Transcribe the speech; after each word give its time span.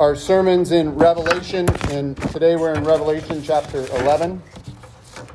our 0.00 0.16
sermons 0.16 0.72
in 0.72 0.94
Revelation, 0.94 1.68
and 1.90 2.16
today 2.32 2.56
we're 2.56 2.72
in 2.72 2.84
Revelation 2.84 3.42
chapter 3.42 3.86
11, 3.98 4.42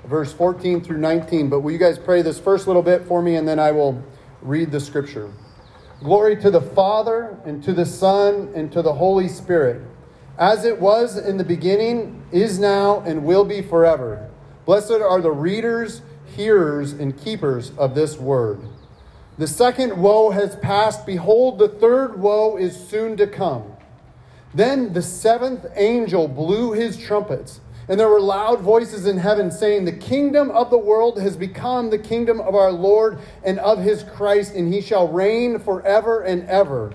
verse 0.06 0.34
14 0.34 0.82
through 0.82 0.98
19. 0.98 1.50
But 1.50 1.60
will 1.60 1.72
you 1.72 1.78
guys 1.78 2.00
pray 2.00 2.24
this 2.24 2.40
first 2.40 2.66
little 2.66 2.82
bit 2.82 3.06
for 3.06 3.22
me, 3.22 3.36
and 3.36 3.48
then 3.48 3.60
I 3.60 3.72
will 3.72 4.04
read 4.42 4.72
the 4.72 4.80
scripture. 4.80 5.32
Glory 6.00 6.36
to 6.38 6.50
the 6.50 6.62
Father, 6.62 7.38
and 7.46 7.64
to 7.64 7.74
the 7.74 7.86
Son, 7.86 8.52
and 8.56 8.72
to 8.72 8.82
the 8.82 8.94
Holy 8.94 9.28
Spirit, 9.28 9.84
as 10.40 10.66
it 10.66 10.82
was 10.82 11.16
in 11.16 11.38
the 11.38 11.44
beginning, 11.44 12.24
is 12.32 12.58
now, 12.58 13.02
and 13.02 13.24
will 13.24 13.46
be 13.46 13.62
forever. 13.62 14.32
Blessed 14.66 14.94
are 14.94 15.22
the 15.22 15.32
readers, 15.32 16.02
hearers, 16.36 16.92
and 16.92 17.16
keepers 17.16 17.72
of 17.78 17.94
this 17.94 18.18
word. 18.18 18.62
The 19.38 19.48
second 19.48 19.96
woe 20.02 20.32
has 20.32 20.56
passed. 20.56 21.06
Behold, 21.06 21.60
the 21.60 21.70
third 21.70 22.20
woe 22.20 22.58
is 22.58 22.76
soon 22.76 23.16
to 23.18 23.28
come. 23.28 23.75
Then 24.56 24.94
the 24.94 25.02
seventh 25.02 25.66
angel 25.76 26.30
blew 26.30 26.72
his 26.72 26.98
trumpets, 26.98 27.60
and 27.90 28.00
there 28.00 28.08
were 28.08 28.22
loud 28.22 28.62
voices 28.62 29.06
in 29.06 29.18
heaven 29.18 29.52
saying, 29.52 29.84
The 29.84 29.92
kingdom 29.92 30.50
of 30.52 30.70
the 30.70 30.78
world 30.78 31.20
has 31.20 31.36
become 31.36 31.90
the 31.90 32.00
kingdom 32.00 32.40
of 32.40 32.56
our 32.56 32.72
Lord 32.72 33.20
and 33.44 33.60
of 33.60 33.80
his 33.80 34.04
Christ, 34.04 34.56
and 34.56 34.74
he 34.74 34.80
shall 34.80 35.10
reign 35.10 35.60
forever 35.60 36.22
and 36.22 36.48
ever. 36.48 36.94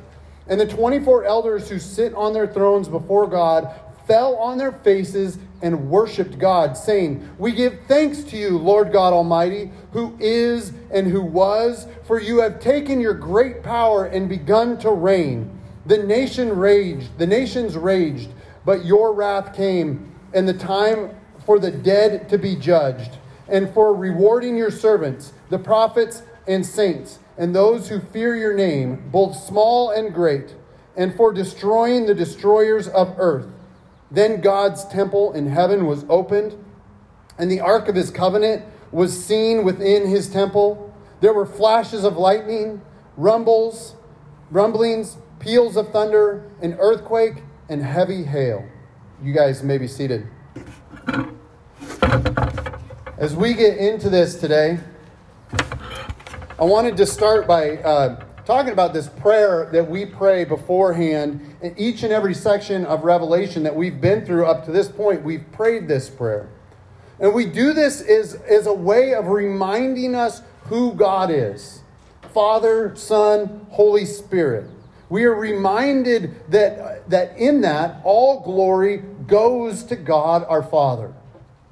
And 0.49 0.59
the 0.59 0.67
24 0.67 1.25
elders 1.25 1.69
who 1.69 1.79
sit 1.79 2.15
on 2.15 2.33
their 2.33 2.47
thrones 2.47 2.89
before 2.89 3.27
God 3.29 3.79
fell 4.07 4.37
on 4.37 4.57
their 4.57 4.73
faces 4.73 5.39
and 5.61 5.91
worshiped 5.91 6.39
God, 6.39 6.79
saying, 6.79 7.29
We 7.37 7.53
give 7.53 7.79
thanks 7.87 8.25
to 8.25 8.39
you, 8.39 8.57
Lord 8.57 8.91
God 8.91 9.13
Almighty, 9.13 9.71
who 9.93 10.17
is 10.19 10.73
and 10.91 11.07
who 11.07 11.21
was, 11.21 11.87
for 12.05 12.19
you 12.19 12.41
have 12.41 12.59
taken 12.59 13.03
your 13.03 13.13
great 13.13 13.63
power 13.63 14.07
and 14.07 14.31
begun 14.31 14.79
to 14.79 14.91
reign. 14.91 15.60
The 15.91 15.99
nation 15.99 16.57
raged, 16.57 17.19
the 17.19 17.27
nations 17.27 17.77
raged, 17.77 18.31
but 18.65 18.85
your 18.85 19.13
wrath 19.13 19.57
came, 19.57 20.15
and 20.33 20.47
the 20.47 20.55
time 20.55 21.11
for 21.45 21.59
the 21.59 21.73
dead 21.73 22.29
to 22.29 22.39
be 22.39 22.55
judged, 22.55 23.19
and 23.49 23.69
for 23.75 23.93
rewarding 23.93 24.57
your 24.57 24.71
servants, 24.71 25.33
the 25.49 25.59
prophets 25.59 26.23
and 26.47 26.65
saints, 26.65 27.19
and 27.37 27.53
those 27.53 27.89
who 27.89 27.99
fear 27.99 28.37
your 28.37 28.55
name, 28.55 29.11
both 29.11 29.35
small 29.35 29.91
and 29.91 30.15
great, 30.15 30.55
and 30.97 31.13
for 31.17 31.33
destroying 31.33 32.07
the 32.07 32.15
destroyers 32.15 32.87
of 32.87 33.13
earth. 33.19 33.49
Then 34.13 34.41
God's 34.41 34.85
temple 34.85 35.33
in 35.33 35.49
heaven 35.49 35.87
was 35.87 36.05
opened, 36.09 36.57
and 37.37 37.51
the 37.51 37.63
ark 37.63 37.89
of 37.89 37.97
his 37.97 38.13
covenant 38.13 38.65
was 38.93 39.25
seen 39.25 39.65
within 39.65 40.07
his 40.07 40.29
temple. 40.29 40.95
There 41.21 41.35
were 41.35 41.47
flashes 41.47 42.05
of 42.05 42.17
lightning, 42.17 42.81
rumbles, 43.17 43.97
rumblings, 44.53 45.17
peals 45.41 45.77
of 45.77 45.91
thunder, 45.91 46.45
an 46.61 46.77
earthquake, 46.79 47.43
and 47.69 47.83
heavy 47.83 48.25
hail. 48.25 48.65
You 49.23 49.33
guys 49.33 49.63
may 49.63 49.79
be 49.79 49.89
seated. 49.89 50.27
As 53.17 53.35
we 53.35 53.55
get 53.55 53.79
into 53.79 54.11
this 54.11 54.37
today, 54.37 54.79
I 56.59 56.65
wanted 56.65 56.97
to 56.99 57.07
start 57.07 57.47
by 57.47 57.79
uh, 57.79 58.23
talking 58.45 58.73
about 58.73 58.93
this 58.93 59.09
prayer 59.09 59.71
that 59.73 59.91
we 59.91 60.05
pray 60.05 60.45
beforehand 60.45 61.57
in 61.63 61.75
each 61.79 62.03
and 62.03 62.13
every 62.13 62.35
section 62.35 62.85
of 62.85 63.05
Revelation 63.05 63.63
that 63.63 63.75
we've 63.75 64.01
been 64.01 64.27
through 64.27 64.47
up 64.47 64.67
to 64.67 64.73
this 64.73 64.89
point. 64.89 65.23
We've 65.23 65.51
prayed 65.53 65.89
this 65.89 66.11
prayer. 66.11 66.51
And 67.19 67.35
we 67.35 67.47
do 67.47 67.73
this 67.73 68.03
as, 68.03 68.35
as 68.35 68.67
a 68.67 68.73
way 68.73 69.15
of 69.15 69.29
reminding 69.29 70.15
us 70.15 70.43
who 70.65 70.93
God 70.95 71.31
is 71.31 71.83
Father, 72.33 72.95
Son, 72.95 73.67
Holy 73.71 74.05
Spirit 74.05 74.71
we 75.11 75.25
are 75.25 75.35
reminded 75.35 76.51
that, 76.51 77.11
that 77.11 77.37
in 77.37 77.61
that, 77.63 78.01
all 78.05 78.41
glory 78.41 78.99
goes 79.27 79.83
to 79.85 79.97
God 79.97 80.47
our 80.49 80.63
Father. 80.63 81.13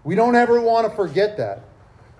We 0.02 0.16
don't 0.16 0.34
ever 0.34 0.60
want 0.60 0.90
to 0.90 0.94
forget 0.94 1.36
that. 1.38 1.62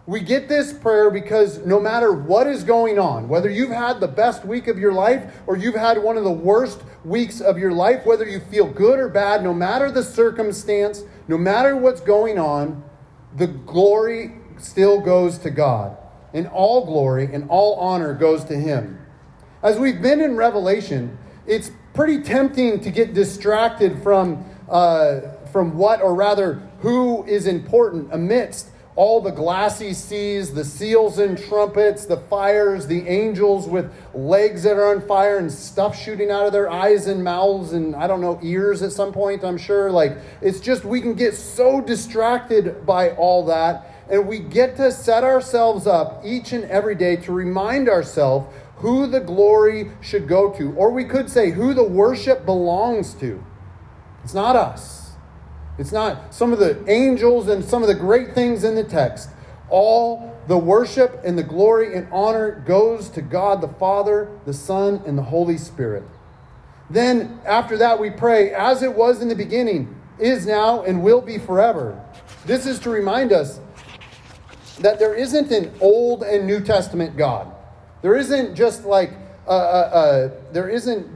We 0.07 0.21
get 0.21 0.49
this 0.49 0.73
prayer 0.73 1.11
because 1.11 1.59
no 1.67 1.81
matter 1.81 2.13
what 2.13 2.47
is 2.47 2.65
going 2.65 2.99
on, 2.99 3.29
whether 3.29 3.51
you've 3.51 3.73
had 3.73 4.01
the 4.01 4.09
best 4.09 4.45
week 4.45 4.69
of 4.69 4.79
your 4.79 4.93
life 4.93 5.41
or 5.47 5.57
you've 5.57 5.75
had 5.75 6.03
one 6.03 6.17
of 6.17 6.25
the 6.25 6.31
worst 6.31 6.83
weeks 7.05 7.41
of 7.41 7.59
your 7.59 7.73
life, 7.73 8.07
whether 8.07 8.27
you 8.27 8.41
feel 8.41 8.67
good 8.67 8.99
or 8.99 9.09
bad, 9.09 9.43
no 9.43 9.53
matter 9.53 9.91
the 9.91 10.05
circumstance, 10.05 11.03
no 11.27 11.37
matter 11.37 11.77
what's 11.77 12.01
going 12.01 12.39
on, 12.39 12.83
the 13.37 13.49
glory 13.49 14.37
still 14.57 15.01
goes 15.01 15.37
to 15.39 15.51
God. 15.51 15.97
And 16.33 16.47
all 16.47 16.87
glory 16.87 17.29
and 17.33 17.51
all 17.51 17.75
honor 17.75 18.15
goes 18.15 18.45
to 18.45 18.57
Him. 18.57 18.99
As 19.61 19.77
we've 19.77 20.01
been 20.01 20.21
in 20.21 20.37
Revelation, 20.37 21.19
it's 21.45 21.73
pretty 21.93 22.23
tempting 22.23 22.79
to 22.81 22.91
get 22.91 23.13
distracted 23.13 24.01
from, 24.05 24.45
uh, 24.69 25.21
from 25.53 25.77
what, 25.77 26.01
or 26.01 26.15
rather, 26.15 26.63
who 26.81 27.25
is 27.25 27.49
important 27.49 28.09
amidst 28.13 28.69
all 28.95 29.21
the 29.21 29.33
glassy 29.33 29.95
seas, 29.95 30.55
the 30.55 30.65
seals 30.65 31.19
and 31.19 31.37
trumpets, 31.37 32.05
the 32.05 32.17
fires, 32.17 32.87
the 32.87 33.09
angels 33.09 33.69
with 33.69 33.93
legs 34.15 34.63
that 34.63 34.77
are 34.77 34.95
on 34.95 35.01
fire 35.01 35.39
and 35.39 35.51
stuff 35.51 35.97
shooting 36.01 36.31
out 36.31 36.47
of 36.47 36.53
their 36.53 36.71
eyes 36.71 37.09
and 37.09 37.23
mouths 37.23 37.73
and 37.73 37.97
I 37.97 38.07
don't 38.07 38.21
know, 38.21 38.39
ears 38.43 38.83
at 38.83 38.93
some 38.93 39.13
point, 39.13 39.45
I'm 39.45 39.59
sure. 39.59 39.91
Like, 39.91 40.19
it's 40.41 40.61
just 40.61 40.85
we 40.85 41.01
can 41.01 41.15
get 41.15 41.35
so 41.35 41.81
distracted 41.81 42.87
by 42.87 43.11
all 43.11 43.45
that. 43.47 43.95
And 44.11 44.27
we 44.27 44.39
get 44.39 44.77
to 44.77 44.91
set 44.91 45.23
ourselves 45.23 45.87
up 45.87 46.23
each 46.25 46.53
and 46.53 46.65
every 46.65 46.95
day 46.95 47.17
to 47.17 47.33
remind 47.33 47.89
ourselves 47.89 48.47
who 48.79 49.07
the 49.07 49.21
glory 49.21 49.91
should 50.01 50.29
go 50.29 50.53
to. 50.53 50.73
Or 50.75 50.91
we 50.91 51.05
could 51.05 51.31
say 51.31 51.51
who 51.51 51.75
the 51.75 51.85
worship 51.85 52.45
belongs 52.45 53.15
to. 53.15 53.45
It's 54.25 54.35
not 54.35 54.57
us. 54.57 55.13
It's 55.79 55.93
not 55.93 56.35
some 56.35 56.53
of 56.53 56.59
the 56.59 56.85
angels 56.91 57.49
and 57.49 57.65
some 57.65 57.83
of 57.83 57.89
the 57.89 57.95
great 57.95 58.35
things 58.35 58.65
in 58.65 58.75
the 58.75 58.85
text. 58.85 59.31
All 59.71 60.37
the 60.49 60.59
worship 60.59 61.21
and 61.25 61.39
the 61.39 61.43
glory 61.43 61.95
and 61.95 62.09
honor 62.11 62.63
goes 62.67 63.09
to 63.11 63.23
God 63.23 63.61
the 63.61 63.69
Father, 63.69 64.31
the 64.45 64.53
Son, 64.53 65.03
and 65.07 65.17
the 65.17 65.23
Holy 65.23 65.59
Spirit. 65.59 66.05
Then, 66.91 67.41
after 67.45 67.77
that, 67.77 68.01
we 68.01 68.11
pray, 68.11 68.53
as 68.53 68.83
it 68.83 68.95
was 68.95 69.21
in 69.21 69.29
the 69.29 69.35
beginning, 69.35 69.95
is 70.19 70.47
now, 70.47 70.83
and 70.83 71.03
will 71.03 71.21
be 71.21 71.39
forever. 71.39 72.03
This 72.47 72.67
is 72.67 72.79
to 72.81 72.91
remind 72.91 73.31
us 73.31 73.61
that 74.81 74.99
there 74.99 75.15
isn't 75.15 75.51
an 75.53 75.71
Old 75.81 76.23
and 76.23 76.47
New 76.47 76.61
Testament 76.61 77.17
God. 77.17 77.53
There 78.03 78.17
isn't 78.17 78.55
just 78.55 78.85
like, 78.85 79.13
uh, 79.47 79.51
uh, 79.51 79.55
uh, 79.55 80.31
there 80.53 80.69
isn't 80.69 81.07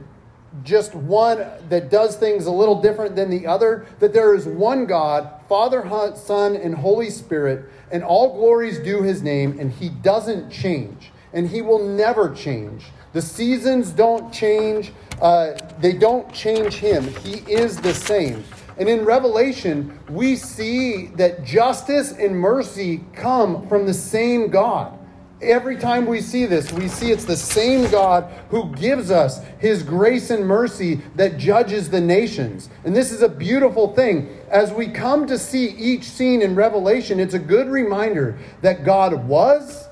just 0.63 0.93
one 0.93 1.45
that 1.69 1.89
does 1.89 2.15
things 2.15 2.45
a 2.45 2.51
little 2.51 2.81
different 2.81 3.15
than 3.15 3.29
the 3.29 3.47
other, 3.47 3.85
that 3.99 4.13
there 4.13 4.35
is 4.35 4.45
one 4.45 4.85
God, 4.85 5.29
Father, 5.49 5.83
Son, 6.15 6.55
and 6.55 6.75
Holy 6.75 7.09
Spirit, 7.09 7.65
and 7.91 8.03
all 8.03 8.37
glories 8.37 8.79
due 8.79 9.01
his 9.01 9.23
name, 9.23 9.59
and 9.59 9.71
he 9.71 9.89
doesn't 9.89 10.51
change, 10.51 11.11
and 11.33 11.49
he 11.49 11.61
will 11.61 11.87
never 11.87 12.33
change. 12.33 12.85
The 13.13 13.21
seasons 13.21 13.91
don't 13.91 14.31
change, 14.33 14.91
uh, 15.21 15.53
they 15.79 15.93
don't 15.93 16.31
change 16.33 16.75
him. 16.75 17.07
He 17.15 17.51
is 17.51 17.77
the 17.77 17.93
same. 17.93 18.43
And 18.77 18.89
in 18.89 19.05
Revelation, 19.05 19.99
we 20.09 20.35
see 20.35 21.07
that 21.15 21.45
justice 21.45 22.11
and 22.11 22.35
mercy 22.35 23.03
come 23.13 23.67
from 23.67 23.85
the 23.85 23.93
same 23.93 24.49
God. 24.49 24.97
Every 25.41 25.75
time 25.75 26.05
we 26.05 26.21
see 26.21 26.45
this, 26.45 26.71
we 26.71 26.87
see 26.87 27.11
it's 27.11 27.25
the 27.25 27.35
same 27.35 27.89
God 27.91 28.31
who 28.49 28.73
gives 28.75 29.11
us 29.11 29.43
his 29.59 29.83
grace 29.83 30.29
and 30.29 30.47
mercy 30.47 31.01
that 31.15 31.37
judges 31.37 31.89
the 31.89 31.99
nations. 31.99 32.69
And 32.85 32.95
this 32.95 33.11
is 33.11 33.21
a 33.21 33.27
beautiful 33.29 33.93
thing. 33.93 34.29
As 34.49 34.71
we 34.71 34.87
come 34.87 35.27
to 35.27 35.37
see 35.37 35.69
each 35.71 36.05
scene 36.05 36.41
in 36.41 36.55
Revelation, 36.55 37.19
it's 37.19 37.33
a 37.33 37.39
good 37.39 37.67
reminder 37.67 38.37
that 38.61 38.85
God 38.85 39.27
was, 39.27 39.87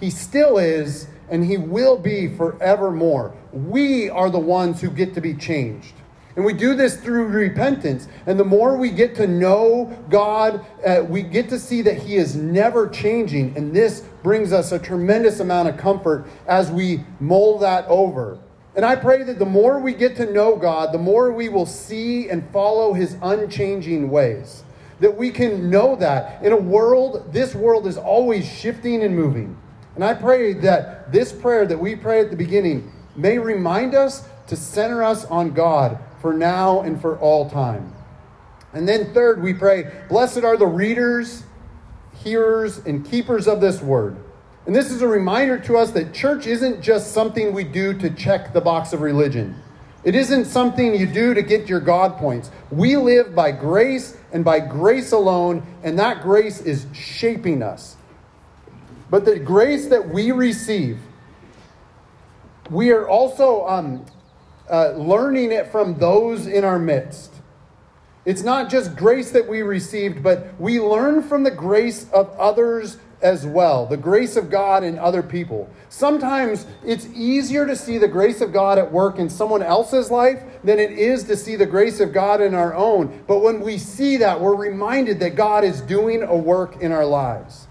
he 0.00 0.08
still 0.08 0.56
is, 0.56 1.08
and 1.28 1.44
he 1.44 1.58
will 1.58 1.98
be 1.98 2.28
forevermore. 2.28 3.34
We 3.52 4.08
are 4.08 4.30
the 4.30 4.38
ones 4.38 4.80
who 4.80 4.90
get 4.90 5.14
to 5.14 5.20
be 5.20 5.34
changed. 5.34 5.92
And 6.36 6.44
we 6.44 6.52
do 6.52 6.74
this 6.74 6.96
through 6.96 7.28
repentance. 7.28 8.08
And 8.26 8.38
the 8.38 8.44
more 8.44 8.76
we 8.76 8.90
get 8.90 9.14
to 9.16 9.26
know 9.26 9.96
God, 10.10 10.64
uh, 10.86 11.02
we 11.08 11.22
get 11.22 11.48
to 11.48 11.58
see 11.58 11.80
that 11.82 11.96
He 11.96 12.16
is 12.16 12.36
never 12.36 12.88
changing. 12.88 13.56
And 13.56 13.74
this 13.74 14.04
brings 14.26 14.52
us 14.52 14.72
a 14.72 14.78
tremendous 14.80 15.38
amount 15.38 15.68
of 15.68 15.76
comfort 15.76 16.26
as 16.48 16.68
we 16.68 16.98
mull 17.20 17.60
that 17.60 17.86
over. 17.86 18.40
And 18.74 18.84
I 18.84 18.96
pray 18.96 19.22
that 19.22 19.38
the 19.38 19.46
more 19.46 19.78
we 19.78 19.94
get 19.94 20.16
to 20.16 20.32
know 20.32 20.56
God, 20.56 20.90
the 20.90 20.98
more 20.98 21.30
we 21.30 21.48
will 21.48 21.64
see 21.64 22.28
and 22.28 22.44
follow 22.50 22.92
His 22.92 23.16
unchanging 23.22 24.10
ways. 24.10 24.64
That 24.98 25.16
we 25.16 25.30
can 25.30 25.70
know 25.70 25.94
that 25.94 26.42
in 26.42 26.50
a 26.50 26.56
world, 26.56 27.32
this 27.32 27.54
world 27.54 27.86
is 27.86 27.96
always 27.96 28.44
shifting 28.44 29.04
and 29.04 29.14
moving. 29.14 29.56
And 29.94 30.02
I 30.02 30.14
pray 30.14 30.54
that 30.54 31.12
this 31.12 31.30
prayer 31.30 31.64
that 31.64 31.78
we 31.78 31.94
pray 31.94 32.18
at 32.18 32.30
the 32.30 32.36
beginning 32.36 32.90
may 33.14 33.38
remind 33.38 33.94
us 33.94 34.28
to 34.48 34.56
center 34.56 35.04
us 35.04 35.24
on 35.26 35.52
God 35.52 36.00
for 36.20 36.34
now 36.34 36.80
and 36.80 37.00
for 37.00 37.16
all 37.20 37.48
time. 37.48 37.94
And 38.72 38.88
then, 38.88 39.14
third, 39.14 39.40
we 39.40 39.54
pray, 39.54 39.88
Blessed 40.08 40.42
are 40.42 40.56
the 40.56 40.66
readers, 40.66 41.44
hearers, 42.26 42.78
and 42.78 43.08
keepers 43.08 43.46
of 43.46 43.60
this 43.60 43.80
word. 43.80 44.16
And 44.66 44.74
this 44.74 44.90
is 44.90 45.00
a 45.00 45.06
reminder 45.06 45.60
to 45.60 45.76
us 45.76 45.92
that 45.92 46.12
church 46.12 46.48
isn't 46.48 46.82
just 46.82 47.12
something 47.12 47.54
we 47.54 47.62
do 47.62 47.94
to 48.00 48.10
check 48.10 48.52
the 48.52 48.60
box 48.60 48.92
of 48.92 49.00
religion. 49.00 49.54
It 50.02 50.16
isn't 50.16 50.46
something 50.46 50.94
you 50.96 51.06
do 51.06 51.34
to 51.34 51.42
get 51.42 51.68
your 51.68 51.78
God 51.78 52.16
points. 52.16 52.50
We 52.70 52.96
live 52.96 53.34
by 53.34 53.52
grace 53.52 54.16
and 54.32 54.44
by 54.44 54.58
grace 54.58 55.12
alone, 55.12 55.64
and 55.84 55.98
that 56.00 56.22
grace 56.22 56.60
is 56.60 56.86
shaping 56.92 57.62
us. 57.62 57.96
But 59.08 59.24
the 59.24 59.38
grace 59.38 59.86
that 59.86 60.08
we 60.08 60.32
receive, 60.32 60.98
we 62.70 62.90
are 62.90 63.08
also 63.08 63.66
um, 63.68 64.04
uh, 64.68 64.90
learning 64.96 65.52
it 65.52 65.70
from 65.70 65.96
those 65.98 66.48
in 66.48 66.64
our 66.64 66.78
midst. 66.78 67.35
It's 68.26 68.42
not 68.42 68.68
just 68.68 68.96
grace 68.96 69.30
that 69.30 69.48
we 69.48 69.62
received, 69.62 70.22
but 70.22 70.48
we 70.60 70.80
learn 70.80 71.22
from 71.22 71.44
the 71.44 71.50
grace 71.50 72.10
of 72.10 72.28
others 72.38 72.98
as 73.22 73.46
well, 73.46 73.86
the 73.86 73.96
grace 73.96 74.36
of 74.36 74.50
God 74.50 74.84
in 74.84 74.98
other 74.98 75.22
people. 75.22 75.70
Sometimes 75.88 76.66
it's 76.84 77.06
easier 77.14 77.66
to 77.66 77.76
see 77.76 77.98
the 77.98 78.08
grace 78.08 78.40
of 78.40 78.52
God 78.52 78.78
at 78.78 78.92
work 78.92 79.18
in 79.18 79.30
someone 79.30 79.62
else's 79.62 80.10
life 80.10 80.42
than 80.64 80.78
it 80.78 80.90
is 80.90 81.24
to 81.24 81.36
see 81.36 81.56
the 81.56 81.66
grace 81.66 82.00
of 82.00 82.12
God 82.12 82.40
in 82.40 82.52
our 82.52 82.74
own. 82.74 83.24
But 83.26 83.38
when 83.38 83.60
we 83.60 83.78
see 83.78 84.18
that, 84.18 84.40
we're 84.40 84.56
reminded 84.56 85.20
that 85.20 85.36
God 85.36 85.64
is 85.64 85.80
doing 85.80 86.22
a 86.22 86.36
work 86.36 86.82
in 86.82 86.92
our 86.92 87.06
lives. 87.06 87.68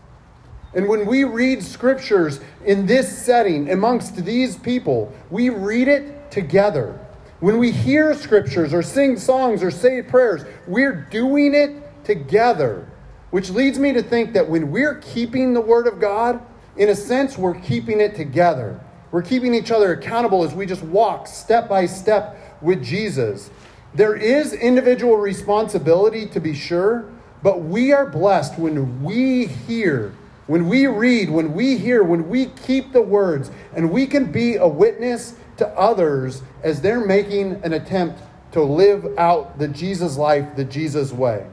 And 0.74 0.88
when 0.88 1.06
we 1.06 1.25
read 1.25 1.63
scriptures 1.63 2.40
in 2.66 2.86
this 2.86 3.18
setting 3.18 3.69
amongst 3.69 4.25
these 4.25 4.57
people, 4.57 5.13
we 5.30 5.50
read 5.50 5.88
it 5.88 6.31
together. 6.31 7.05
When 7.45 7.59
we 7.59 7.69
hear 7.69 8.15
scriptures 8.15 8.74
or 8.74 8.81
sing 8.81 9.19
songs 9.19 9.62
or 9.62 9.69
say 9.69 10.01
prayers, 10.01 10.44
we're 10.65 10.95
doing 11.12 11.53
it 11.53 12.03
together. 12.03 12.88
Which 13.30 13.51
leads 13.51 13.77
me 13.77 13.94
to 13.94 14.01
think 14.01 14.33
that 14.33 14.50
when 14.50 14.71
we're 14.71 14.95
keeping 14.95 15.53
the 15.53 15.62
Word 15.62 15.86
of 15.86 16.00
God, 16.00 16.44
in 16.75 16.89
a 16.89 16.95
sense, 16.95 17.38
we're 17.38 17.59
keeping 17.62 18.01
it 18.01 18.15
together. 18.15 18.83
We're 19.12 19.21
keeping 19.21 19.53
each 19.53 19.69
other 19.69 19.94
accountable 19.94 20.44
as 20.44 20.56
we 20.56 20.65
just 20.65 20.81
walk 20.81 21.27
step 21.27 21.69
by 21.69 21.86
step 21.86 22.57
with 22.63 22.83
Jesus. 22.83 23.51
There 23.94 24.15
is 24.15 24.53
individual 24.53 25.18
responsibility 25.18 26.25
to 26.30 26.39
be 26.39 26.56
sure, 26.56 27.06
but 27.44 27.62
we 27.62 27.94
are 27.94 28.07
blessed 28.07 28.57
when 28.57 29.03
we 29.03 29.45
hear, 29.45 30.15
when 30.47 30.68
we 30.68 30.88
read, 30.88 31.30
when 31.30 31.53
we 31.53 31.77
hear, 31.77 32.03
when 32.03 32.27
we 32.27 32.47
keep 32.47 32.92
the 32.92 33.03
words, 33.03 33.51
and 33.75 33.92
we 33.92 34.07
can 34.07 34.31
be 34.31 34.56
a 34.56 34.68
witness 34.68 35.36
to 35.57 35.68
others 35.69 36.42
as 36.65 36.81
they're 36.81 37.06
making 37.06 37.62
an 37.63 37.73
attempt 37.73 38.19
to 38.51 38.62
live 38.62 39.06
out 39.19 39.59
the 39.59 39.67
Jesus 39.67 40.17
life, 40.17 40.56
the 40.56 40.65
Jesus 40.65 41.13
way. 41.13 41.45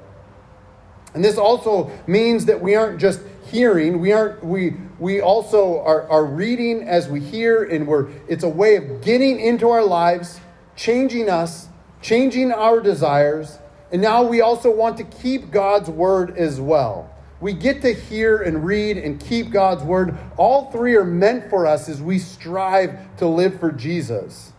And 1.15 1.23
this 1.23 1.37
also 1.37 1.93
means 2.07 2.47
that 2.47 2.63
we 2.63 2.75
aren't 2.75 2.99
just 2.99 3.21
hearing, 3.51 4.01
we 4.01 4.13
aren't 4.13 4.43
we 4.43 4.75
we 4.99 5.21
also 5.21 5.83
are, 5.83 6.09
are 6.09 6.25
reading 6.25 6.89
as 6.89 7.09
we 7.09 7.21
hear, 7.21 7.65
and 7.65 7.87
we're 7.87 8.09
it's 8.27 8.43
a 8.43 8.49
way 8.49 8.77
of 8.77 9.03
getting 9.03 9.39
into 9.39 9.69
our 9.69 9.85
lives, 9.85 10.41
changing 10.75 11.29
us, 11.29 11.69
changing 12.01 12.51
our 12.51 12.81
desires, 12.81 13.59
and 13.93 14.01
now 14.01 14.23
we 14.23 14.41
also 14.41 14.75
want 14.75 14.97
to 14.97 15.05
keep 15.05 15.51
God's 15.51 15.91
word 15.91 16.39
as 16.39 16.59
well. 16.59 17.11
We 17.43 17.53
get 17.53 17.83
to 17.83 17.93
hear 17.93 18.41
and 18.41 18.65
read 18.65 18.97
and 18.97 19.21
keep 19.21 19.51
God's 19.51 19.83
word. 19.83 20.17
All 20.39 20.71
three 20.71 20.95
are 20.95 21.05
meant 21.05 21.51
for 21.51 21.67
us 21.67 21.91
as 21.91 22.01
we 22.01 22.19
strive 22.19 23.17
to 23.19 23.27
live 23.27 23.61
for 23.61 23.71
Jesus. 23.71 24.52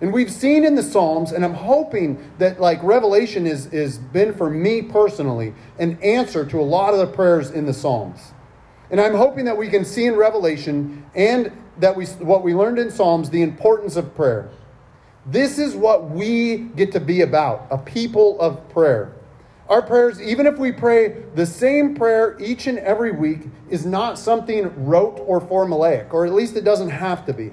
And 0.00 0.12
we've 0.12 0.30
seen 0.30 0.64
in 0.64 0.74
the 0.74 0.82
Psalms, 0.82 1.32
and 1.32 1.44
I'm 1.44 1.54
hoping 1.54 2.30
that 2.38 2.60
like 2.60 2.82
Revelation 2.82 3.46
is 3.46 3.66
is 3.66 3.98
been 3.98 4.34
for 4.34 4.50
me 4.50 4.82
personally 4.82 5.54
an 5.78 5.98
answer 6.02 6.44
to 6.44 6.60
a 6.60 6.62
lot 6.62 6.92
of 6.92 6.98
the 6.98 7.06
prayers 7.06 7.50
in 7.50 7.64
the 7.64 7.72
Psalms. 7.72 8.32
And 8.90 9.00
I'm 9.00 9.14
hoping 9.14 9.46
that 9.46 9.56
we 9.56 9.68
can 9.68 9.84
see 9.84 10.04
in 10.04 10.14
Revelation 10.14 11.04
and 11.14 11.50
that 11.78 11.96
we 11.96 12.06
what 12.06 12.42
we 12.42 12.54
learned 12.54 12.78
in 12.78 12.90
Psalms 12.90 13.30
the 13.30 13.40
importance 13.40 13.96
of 13.96 14.14
prayer. 14.14 14.50
This 15.24 15.58
is 15.58 15.74
what 15.74 16.10
we 16.10 16.58
get 16.76 16.92
to 16.92 17.00
be 17.00 17.22
about, 17.22 17.66
a 17.70 17.78
people 17.78 18.38
of 18.38 18.68
prayer. 18.68 19.12
Our 19.68 19.82
prayers, 19.82 20.20
even 20.20 20.46
if 20.46 20.58
we 20.58 20.70
pray 20.70 21.24
the 21.34 21.46
same 21.46 21.96
prayer 21.96 22.36
each 22.38 22.68
and 22.68 22.78
every 22.78 23.10
week, 23.10 23.48
is 23.68 23.84
not 23.84 24.18
something 24.18 24.86
rote 24.86 25.18
or 25.26 25.40
formulaic, 25.40 26.12
or 26.12 26.24
at 26.26 26.32
least 26.32 26.54
it 26.54 26.64
doesn't 26.64 26.90
have 26.90 27.26
to 27.26 27.32
be 27.32 27.50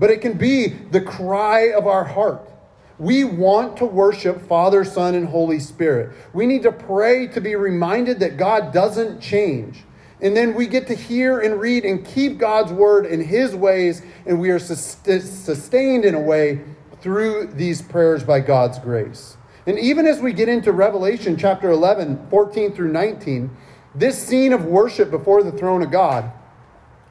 but 0.00 0.10
it 0.10 0.20
can 0.20 0.36
be 0.36 0.66
the 0.66 1.00
cry 1.00 1.70
of 1.70 1.86
our 1.86 2.02
heart. 2.02 2.50
We 2.98 3.22
want 3.22 3.76
to 3.76 3.84
worship 3.84 4.46
Father, 4.48 4.84
Son, 4.84 5.14
and 5.14 5.28
Holy 5.28 5.60
Spirit. 5.60 6.16
We 6.32 6.46
need 6.46 6.62
to 6.64 6.72
pray 6.72 7.28
to 7.28 7.40
be 7.40 7.54
reminded 7.54 8.18
that 8.20 8.36
God 8.36 8.72
doesn't 8.72 9.20
change. 9.20 9.84
And 10.22 10.36
then 10.36 10.54
we 10.54 10.66
get 10.66 10.86
to 10.88 10.94
hear 10.94 11.40
and 11.40 11.60
read 11.60 11.84
and 11.84 12.04
keep 12.04 12.38
God's 12.38 12.72
word 12.72 13.06
in 13.06 13.22
His 13.22 13.54
ways, 13.54 14.02
and 14.26 14.40
we 14.40 14.50
are 14.50 14.58
sustained 14.58 16.04
in 16.04 16.14
a 16.14 16.20
way 16.20 16.62
through 17.00 17.46
these 17.54 17.80
prayers 17.80 18.24
by 18.24 18.40
God's 18.40 18.78
grace. 18.78 19.36
And 19.66 19.78
even 19.78 20.06
as 20.06 20.20
we 20.20 20.32
get 20.32 20.48
into 20.48 20.72
Revelation 20.72 21.36
chapter 21.36 21.70
11, 21.70 22.28
14 22.28 22.72
through 22.72 22.92
19, 22.92 23.54
this 23.94 24.18
scene 24.18 24.52
of 24.52 24.64
worship 24.64 25.10
before 25.10 25.42
the 25.42 25.52
throne 25.52 25.82
of 25.82 25.90
God 25.90 26.30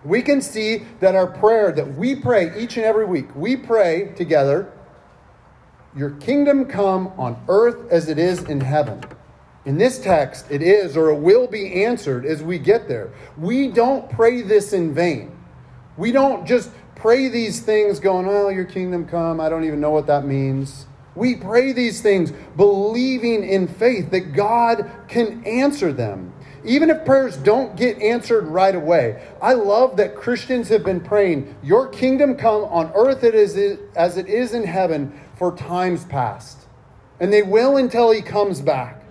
we 0.04 0.22
can 0.22 0.42
see 0.42 0.86
that 1.00 1.16
our 1.16 1.28
prayer 1.28 1.72
that 1.72 1.96
we 1.96 2.16
pray 2.16 2.58
each 2.58 2.78
and 2.78 2.86
every 2.86 3.06
week, 3.06 3.28
we 3.36 3.56
pray 3.56 4.14
together, 4.16 4.72
Your 5.96 6.12
kingdom 6.12 6.66
come 6.66 7.08
on 7.18 7.42
earth 7.48 7.92
as 7.92 8.10
it 8.10 8.18
is 8.18 8.44
in 8.44 8.62
heaven. 8.62 9.04
In 9.66 9.78
this 9.78 10.00
text, 10.00 10.46
it 10.50 10.62
is 10.62 10.96
or 10.96 11.10
it 11.10 11.20
will 11.20 11.48
be 11.48 11.84
answered 11.84 12.26
as 12.26 12.42
we 12.42 12.60
get 12.60 12.88
there. 12.88 13.12
We 13.38 13.68
don't 13.68 14.10
pray 14.10 14.42
this 14.42 14.72
in 14.72 14.94
vain. 14.94 15.36
We 15.98 16.12
don't 16.12 16.48
just 16.48 16.72
pray 16.96 17.28
these 17.28 17.60
things 17.60 18.00
going, 18.00 18.26
Oh, 18.28 18.50
your 18.50 18.66
kingdom 18.66 19.06
come. 19.06 19.40
I 19.42 19.50
don't 19.50 19.66
even 19.66 19.82
know 19.82 19.92
what 19.92 20.08
that 20.08 20.26
means. 20.26 20.86
We 21.16 21.36
pray 21.36 21.74
these 21.74 22.02
things 22.02 22.32
believing 22.56 23.44
in 23.44 23.68
faith 23.68 24.12
that 24.12 24.34
God 24.34 24.90
can 25.10 25.44
answer 25.46 25.92
them. 25.92 26.34
Even 26.66 26.90
if 26.90 27.06
prayers 27.06 27.38
don't 27.38 27.76
get 27.76 28.02
answered 28.02 28.46
right 28.46 28.76
away, 28.76 29.24
I 29.42 29.54
love 29.54 29.98
that 29.98 30.16
Christians 30.16 30.68
have 30.70 30.84
been 30.84 31.02
praying, 31.02 31.56
Your 31.64 31.88
kingdom 31.88 32.36
come 32.36 32.64
on 32.66 32.92
earth 32.96 33.24
as 33.24 33.56
it 34.18 34.28
is 34.28 34.54
in 34.54 34.64
heaven 34.64 35.20
for 35.36 35.56
times 35.56 36.06
past. 36.06 36.68
And 37.20 37.32
they 37.32 37.44
will 37.44 37.78
until 37.78 38.12
He 38.12 38.22
comes 38.22 38.62
back. 38.62 39.04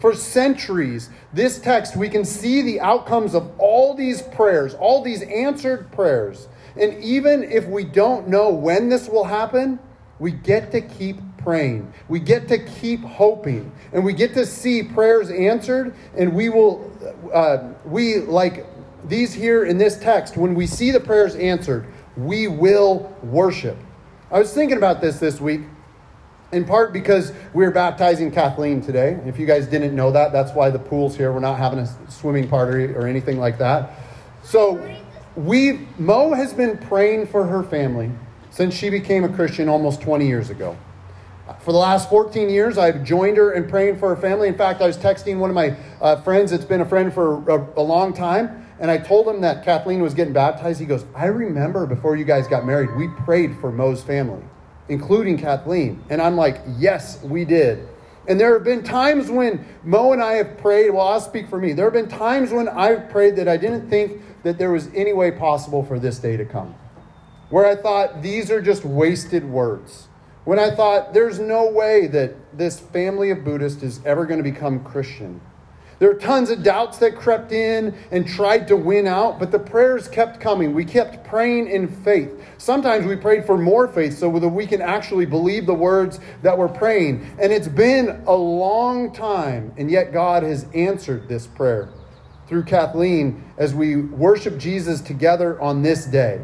For 0.00 0.14
centuries, 0.14 1.10
this 1.32 1.58
text, 1.58 1.94
we 1.94 2.08
can 2.08 2.24
see 2.24 2.62
the 2.62 2.80
outcomes 2.80 3.34
of 3.34 3.50
all 3.58 3.94
these 3.94 4.22
prayers, 4.22 4.74
all 4.74 5.02
these 5.02 5.22
answered 5.22 5.92
prayers. 5.92 6.48
And 6.74 7.02
even 7.04 7.42
if 7.44 7.66
we 7.66 7.84
don't 7.84 8.28
know 8.28 8.50
when 8.50 8.88
this 8.88 9.08
will 9.08 9.24
happen, 9.24 9.78
we 10.18 10.32
get 10.32 10.72
to 10.72 10.80
keep 10.80 11.16
praying. 11.42 11.92
We 12.08 12.20
get 12.20 12.48
to 12.48 12.58
keep 12.58 13.00
hoping. 13.00 13.72
And 13.92 14.04
we 14.04 14.12
get 14.12 14.34
to 14.34 14.46
see 14.46 14.82
prayers 14.82 15.30
answered. 15.30 15.94
And 16.16 16.34
we 16.34 16.48
will, 16.48 16.90
uh, 17.32 17.72
we 17.84 18.18
like 18.18 18.66
these 19.04 19.32
here 19.32 19.64
in 19.64 19.78
this 19.78 19.98
text, 19.98 20.36
when 20.36 20.54
we 20.54 20.66
see 20.66 20.90
the 20.90 21.00
prayers 21.00 21.34
answered, 21.36 21.86
we 22.16 22.48
will 22.48 23.14
worship. 23.22 23.76
I 24.30 24.38
was 24.38 24.52
thinking 24.52 24.76
about 24.76 25.00
this 25.00 25.18
this 25.18 25.40
week, 25.40 25.62
in 26.52 26.64
part 26.64 26.92
because 26.92 27.32
we 27.54 27.64
are 27.64 27.70
baptizing 27.70 28.30
Kathleen 28.30 28.80
today. 28.80 29.18
If 29.26 29.38
you 29.38 29.46
guys 29.46 29.66
didn't 29.66 29.94
know 29.94 30.10
that, 30.12 30.32
that's 30.32 30.52
why 30.52 30.70
the 30.70 30.78
pool's 30.78 31.16
here. 31.16 31.32
We're 31.32 31.40
not 31.40 31.58
having 31.58 31.78
a 31.78 32.10
swimming 32.10 32.48
party 32.48 32.92
or 32.92 33.06
anything 33.06 33.38
like 33.38 33.58
that. 33.58 33.92
So, 34.42 34.96
we 35.36 35.86
Mo 35.98 36.32
has 36.32 36.52
been 36.52 36.76
praying 36.76 37.26
for 37.26 37.46
her 37.46 37.62
family 37.62 38.10
since 38.50 38.74
she 38.74 38.90
became 38.90 39.24
a 39.24 39.28
Christian 39.28 39.68
almost 39.68 40.00
20 40.00 40.26
years 40.26 40.50
ago. 40.50 40.76
For 41.58 41.72
the 41.72 41.78
last 41.78 42.08
14 42.08 42.48
years, 42.48 42.78
I've 42.78 43.02
joined 43.02 43.36
her 43.36 43.52
in 43.52 43.68
praying 43.68 43.98
for 43.98 44.14
her 44.14 44.20
family. 44.20 44.48
In 44.48 44.56
fact, 44.56 44.80
I 44.80 44.86
was 44.86 44.96
texting 44.96 45.38
one 45.38 45.50
of 45.50 45.54
my 45.54 45.76
uh, 46.00 46.20
friends 46.22 46.50
that's 46.50 46.64
been 46.64 46.80
a 46.80 46.86
friend 46.86 47.12
for 47.12 47.48
a, 47.50 47.80
a 47.80 47.82
long 47.82 48.12
time, 48.12 48.66
and 48.78 48.90
I 48.90 48.98
told 48.98 49.26
him 49.26 49.40
that 49.40 49.64
Kathleen 49.64 50.00
was 50.00 50.14
getting 50.14 50.32
baptized. 50.32 50.80
He 50.80 50.86
goes, 50.86 51.04
I 51.14 51.26
remember 51.26 51.86
before 51.86 52.16
you 52.16 52.24
guys 52.24 52.46
got 52.46 52.64
married, 52.64 52.94
we 52.96 53.08
prayed 53.24 53.56
for 53.58 53.72
Mo's 53.72 54.02
family, 54.02 54.42
including 54.88 55.38
Kathleen. 55.38 56.02
And 56.08 56.22
I'm 56.22 56.36
like, 56.36 56.60
yes, 56.78 57.22
we 57.22 57.44
did. 57.44 57.88
And 58.28 58.38
there 58.38 58.52
have 58.54 58.64
been 58.64 58.82
times 58.82 59.30
when 59.30 59.64
Mo 59.82 60.12
and 60.12 60.22
I 60.22 60.34
have 60.34 60.58
prayed. 60.58 60.90
Well, 60.90 61.06
I'll 61.06 61.20
speak 61.20 61.48
for 61.48 61.58
me. 61.58 61.72
There 61.72 61.86
have 61.86 61.94
been 61.94 62.08
times 62.08 62.52
when 62.52 62.68
I've 62.68 63.08
prayed 63.08 63.36
that 63.36 63.48
I 63.48 63.56
didn't 63.56 63.88
think 63.88 64.22
that 64.44 64.58
there 64.58 64.70
was 64.70 64.88
any 64.94 65.12
way 65.12 65.30
possible 65.30 65.82
for 65.82 65.98
this 65.98 66.18
day 66.18 66.36
to 66.36 66.44
come, 66.44 66.74
where 67.48 67.66
I 67.66 67.74
thought 67.74 68.22
these 68.22 68.50
are 68.50 68.60
just 68.60 68.84
wasted 68.84 69.44
words 69.44 70.08
when 70.44 70.58
I 70.58 70.74
thought 70.74 71.12
there's 71.12 71.38
no 71.38 71.70
way 71.70 72.06
that 72.08 72.34
this 72.56 72.80
family 72.80 73.30
of 73.30 73.44
Buddhists 73.44 73.82
is 73.82 74.00
ever 74.04 74.26
going 74.26 74.42
to 74.42 74.50
become 74.50 74.82
Christian. 74.84 75.40
There 76.00 76.10
are 76.10 76.14
tons 76.14 76.48
of 76.48 76.62
doubts 76.62 76.96
that 76.98 77.14
crept 77.14 77.52
in 77.52 77.94
and 78.10 78.26
tried 78.26 78.66
to 78.68 78.76
win 78.76 79.06
out, 79.06 79.38
but 79.38 79.50
the 79.50 79.58
prayers 79.58 80.08
kept 80.08 80.40
coming. 80.40 80.72
We 80.72 80.86
kept 80.86 81.28
praying 81.28 81.68
in 81.68 81.88
faith. 81.88 82.42
Sometimes 82.56 83.04
we 83.04 83.16
prayed 83.16 83.44
for 83.44 83.58
more 83.58 83.86
faith 83.86 84.16
so 84.16 84.38
that 84.38 84.48
we 84.48 84.66
can 84.66 84.80
actually 84.80 85.26
believe 85.26 85.66
the 85.66 85.74
words 85.74 86.18
that 86.40 86.56
we're 86.56 86.68
praying. 86.68 87.30
And 87.38 87.52
it's 87.52 87.68
been 87.68 88.22
a 88.26 88.34
long 88.34 89.12
time, 89.12 89.74
and 89.76 89.90
yet 89.90 90.10
God 90.10 90.42
has 90.42 90.64
answered 90.74 91.28
this 91.28 91.46
prayer 91.46 91.90
through 92.48 92.64
Kathleen 92.64 93.44
as 93.58 93.74
we 93.74 93.96
worship 93.96 94.56
Jesus 94.56 95.02
together 95.02 95.60
on 95.60 95.82
this 95.82 96.06
day. 96.06 96.40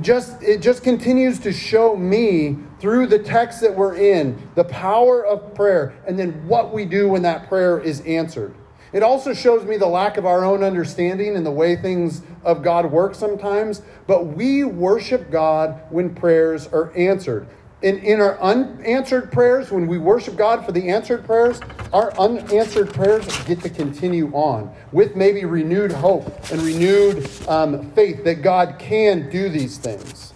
Just 0.00 0.42
it 0.42 0.62
just 0.62 0.82
continues 0.82 1.38
to 1.40 1.52
show 1.52 1.94
me 1.94 2.56
through 2.80 3.06
the 3.08 3.18
text 3.18 3.60
that 3.60 3.74
we're 3.74 3.96
in 3.96 4.50
the 4.54 4.64
power 4.64 5.24
of 5.24 5.54
prayer 5.54 5.94
and 6.06 6.18
then 6.18 6.48
what 6.48 6.72
we 6.72 6.86
do 6.86 7.08
when 7.08 7.22
that 7.22 7.48
prayer 7.48 7.78
is 7.78 8.00
answered. 8.00 8.54
It 8.94 9.02
also 9.02 9.34
shows 9.34 9.64
me 9.64 9.76
the 9.76 9.88
lack 9.88 10.16
of 10.16 10.24
our 10.24 10.44
own 10.44 10.62
understanding 10.62 11.36
and 11.36 11.44
the 11.44 11.50
way 11.50 11.74
things 11.74 12.22
of 12.44 12.62
God 12.62 12.90
work 12.90 13.14
sometimes, 13.14 13.82
but 14.06 14.26
we 14.26 14.62
worship 14.62 15.30
God 15.30 15.82
when 15.90 16.14
prayers 16.14 16.68
are 16.68 16.96
answered. 16.96 17.48
In, 17.84 17.98
in 17.98 18.18
our 18.18 18.40
unanswered 18.40 19.30
prayers, 19.30 19.70
when 19.70 19.86
we 19.86 19.98
worship 19.98 20.36
God 20.36 20.64
for 20.64 20.72
the 20.72 20.88
answered 20.88 21.26
prayers, 21.26 21.60
our 21.92 22.18
unanswered 22.18 22.94
prayers 22.94 23.26
get 23.44 23.60
to 23.60 23.68
continue 23.68 24.32
on 24.32 24.74
with 24.90 25.16
maybe 25.16 25.44
renewed 25.44 25.92
hope 25.92 26.26
and 26.50 26.62
renewed 26.62 27.28
um, 27.46 27.90
faith 27.90 28.24
that 28.24 28.36
God 28.36 28.76
can 28.78 29.28
do 29.28 29.50
these 29.50 29.76
things. 29.76 30.32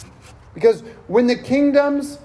Because 0.53 0.83
when 1.07 1.27
the 1.27 1.37
kingdoms 1.37 2.19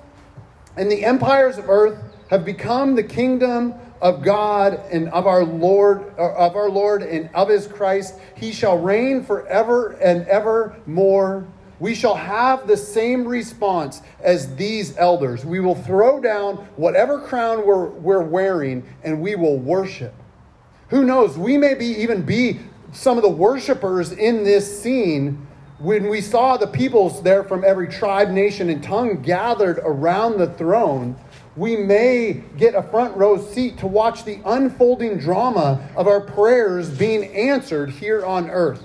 and 0.75 0.91
the 0.91 1.05
empires 1.05 1.57
of 1.57 1.69
earth 1.69 2.03
have 2.29 2.43
become 2.43 2.95
the 2.95 3.03
kingdom 3.03 3.75
of 4.01 4.23
God 4.23 4.73
and 4.91 5.07
of 5.07 5.25
our 5.25 5.45
Lord 5.45 6.01
of 6.17 6.57
our 6.57 6.69
Lord 6.69 7.01
and 7.01 7.29
of 7.33 7.47
his 7.47 7.65
Christ 7.67 8.15
he 8.35 8.51
shall 8.51 8.77
reign 8.77 9.23
forever 9.23 9.91
and 10.01 10.27
ever 10.27 10.75
more 10.85 11.47
we 11.83 11.93
shall 11.93 12.15
have 12.15 12.65
the 12.65 12.77
same 12.77 13.27
response 13.27 14.01
as 14.21 14.55
these 14.55 14.97
elders. 14.97 15.43
We 15.43 15.59
will 15.59 15.75
throw 15.75 16.21
down 16.21 16.55
whatever 16.77 17.19
crown 17.19 17.65
we're, 17.65 17.89
we're 17.89 18.23
wearing 18.23 18.87
and 19.03 19.19
we 19.19 19.35
will 19.35 19.59
worship. 19.59 20.13
Who 20.91 21.03
knows? 21.03 21.37
We 21.37 21.57
may 21.57 21.73
be 21.73 21.87
even 21.87 22.21
be 22.21 22.61
some 22.93 23.17
of 23.17 23.23
the 23.23 23.29
worshipers 23.29 24.13
in 24.13 24.45
this 24.45 24.81
scene. 24.81 25.45
When 25.77 26.07
we 26.07 26.21
saw 26.21 26.55
the 26.55 26.67
peoples 26.67 27.21
there 27.21 27.43
from 27.43 27.65
every 27.65 27.89
tribe 27.89 28.29
nation 28.29 28.69
and 28.69 28.81
tongue 28.81 29.21
gathered 29.21 29.79
around 29.79 30.37
the 30.37 30.47
throne 30.47 31.17
we 31.57 31.75
may 31.75 32.43
get 32.57 32.75
a 32.75 32.81
front 32.81 33.15
row 33.15 33.37
seat 33.37 33.77
to 33.79 33.87
watch 33.87 34.23
the 34.23 34.39
unfolding 34.45 35.19
drama 35.19 35.87
of 35.97 36.07
our 36.07 36.21
prayers 36.21 36.89
being 36.89 37.25
answered 37.35 37.91
here 37.91 38.25
on 38.25 38.49
earth. 38.49 38.81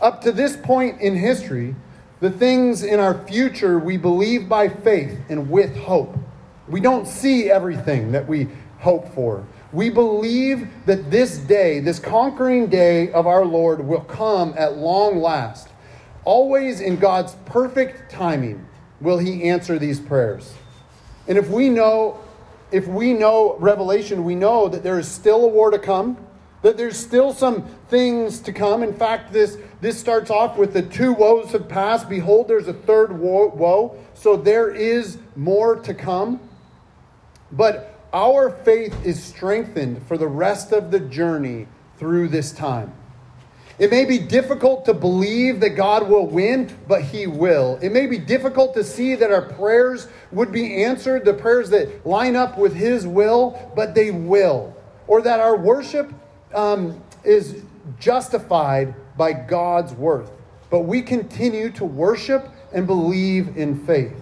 Up 0.00 0.20
to 0.22 0.32
this 0.32 0.56
point 0.56 1.00
in 1.00 1.16
history, 1.16 1.74
the 2.20 2.30
things 2.30 2.82
in 2.82 2.98
our 2.98 3.26
future 3.26 3.78
we 3.78 3.96
believe 3.96 4.48
by 4.48 4.68
faith 4.68 5.18
and 5.28 5.50
with 5.50 5.76
hope. 5.76 6.16
We 6.68 6.80
don't 6.80 7.06
see 7.06 7.50
everything 7.50 8.12
that 8.12 8.26
we 8.26 8.48
hope 8.78 9.12
for. 9.14 9.46
We 9.72 9.90
believe 9.90 10.68
that 10.86 11.10
this 11.10 11.38
day, 11.38 11.80
this 11.80 11.98
conquering 11.98 12.68
day 12.68 13.12
of 13.12 13.26
our 13.26 13.44
Lord, 13.44 13.86
will 13.86 14.00
come 14.00 14.54
at 14.56 14.76
long 14.76 15.18
last. 15.18 15.68
Always 16.24 16.80
in 16.80 16.96
God's 16.96 17.34
perfect 17.46 18.10
timing 18.10 18.66
will 19.00 19.18
He 19.18 19.44
answer 19.44 19.78
these 19.78 20.00
prayers. 20.00 20.52
And 21.26 21.38
if 21.38 21.48
we 21.48 21.68
know, 21.68 22.18
if 22.72 22.86
we 22.86 23.12
know 23.12 23.56
Revelation, 23.58 24.24
we 24.24 24.34
know 24.34 24.68
that 24.68 24.82
there 24.82 24.98
is 24.98 25.06
still 25.06 25.44
a 25.44 25.48
war 25.48 25.70
to 25.70 25.78
come, 25.78 26.16
that 26.62 26.76
there's 26.76 26.96
still 26.96 27.32
some 27.32 27.62
things 27.88 28.40
to 28.40 28.52
come. 28.52 28.82
In 28.82 28.94
fact, 28.94 29.32
this, 29.32 29.58
this 29.80 29.98
starts 29.98 30.30
off 30.30 30.56
with 30.56 30.72
the 30.72 30.82
two 30.82 31.12
woes 31.12 31.52
have 31.52 31.68
passed. 31.68 32.08
Behold, 32.08 32.48
there's 32.48 32.68
a 32.68 32.72
third 32.72 33.18
woe, 33.18 33.48
woe. 33.48 33.96
So 34.14 34.36
there 34.36 34.70
is 34.70 35.18
more 35.36 35.76
to 35.76 35.94
come. 35.94 36.40
But 37.52 37.98
our 38.12 38.50
faith 38.50 38.94
is 39.04 39.22
strengthened 39.22 40.06
for 40.06 40.18
the 40.18 40.26
rest 40.26 40.72
of 40.72 40.90
the 40.90 41.00
journey 41.00 41.68
through 41.98 42.28
this 42.28 42.52
time. 42.52 42.92
It 43.78 43.92
may 43.92 44.04
be 44.04 44.18
difficult 44.18 44.86
to 44.86 44.94
believe 44.94 45.60
that 45.60 45.70
God 45.70 46.08
will 46.08 46.26
win, 46.26 46.76
but 46.88 47.02
He 47.02 47.28
will. 47.28 47.78
It 47.80 47.90
may 47.90 48.06
be 48.06 48.18
difficult 48.18 48.74
to 48.74 48.82
see 48.82 49.14
that 49.14 49.30
our 49.30 49.42
prayers 49.42 50.08
would 50.32 50.50
be 50.50 50.82
answered, 50.82 51.24
the 51.24 51.34
prayers 51.34 51.70
that 51.70 52.04
line 52.04 52.34
up 52.34 52.58
with 52.58 52.74
His 52.74 53.06
will, 53.06 53.72
but 53.76 53.94
they 53.94 54.10
will. 54.10 54.74
Or 55.06 55.22
that 55.22 55.38
our 55.38 55.56
worship 55.56 56.12
um, 56.54 57.02
is 57.24 57.62
justified 57.98 58.94
by 59.16 59.32
God's 59.32 59.92
worth. 59.92 60.30
But 60.70 60.80
we 60.80 61.02
continue 61.02 61.70
to 61.72 61.84
worship 61.84 62.48
and 62.72 62.86
believe 62.86 63.56
in 63.56 63.86
faith. 63.86 64.14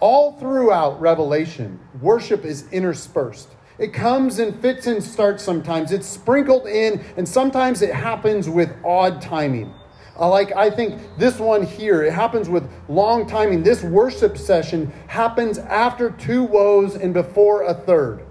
All 0.00 0.32
throughout 0.32 1.00
Revelation, 1.00 1.80
worship 2.00 2.44
is 2.44 2.70
interspersed. 2.70 3.48
It 3.78 3.92
comes 3.92 4.38
in 4.38 4.58
fits 4.60 4.86
and 4.86 5.02
starts 5.02 5.42
sometimes. 5.42 5.92
It's 5.92 6.06
sprinkled 6.06 6.66
in, 6.66 7.04
and 7.16 7.28
sometimes 7.28 7.82
it 7.82 7.94
happens 7.94 8.48
with 8.48 8.74
odd 8.84 9.20
timing. 9.20 9.72
Uh, 10.18 10.28
like 10.30 10.52
I 10.52 10.70
think 10.70 11.00
this 11.18 11.38
one 11.38 11.62
here, 11.62 12.02
it 12.02 12.12
happens 12.12 12.48
with 12.48 12.70
long 12.88 13.26
timing. 13.26 13.62
This 13.62 13.82
worship 13.82 14.38
session 14.38 14.92
happens 15.08 15.58
after 15.58 16.10
two 16.10 16.42
woes 16.44 16.94
and 16.94 17.12
before 17.12 17.64
a 17.64 17.74
third. 17.74 18.25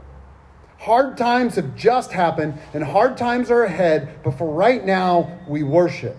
Hard 0.79 1.17
times 1.17 1.55
have 1.55 1.75
just 1.75 2.11
happened, 2.11 2.59
and 2.73 2.83
hard 2.83 3.17
times 3.17 3.49
are 3.49 3.63
ahead, 3.63 4.19
but 4.23 4.37
for 4.37 4.51
right 4.51 4.85
now, 4.85 5.39
we 5.47 5.63
worship. 5.63 6.17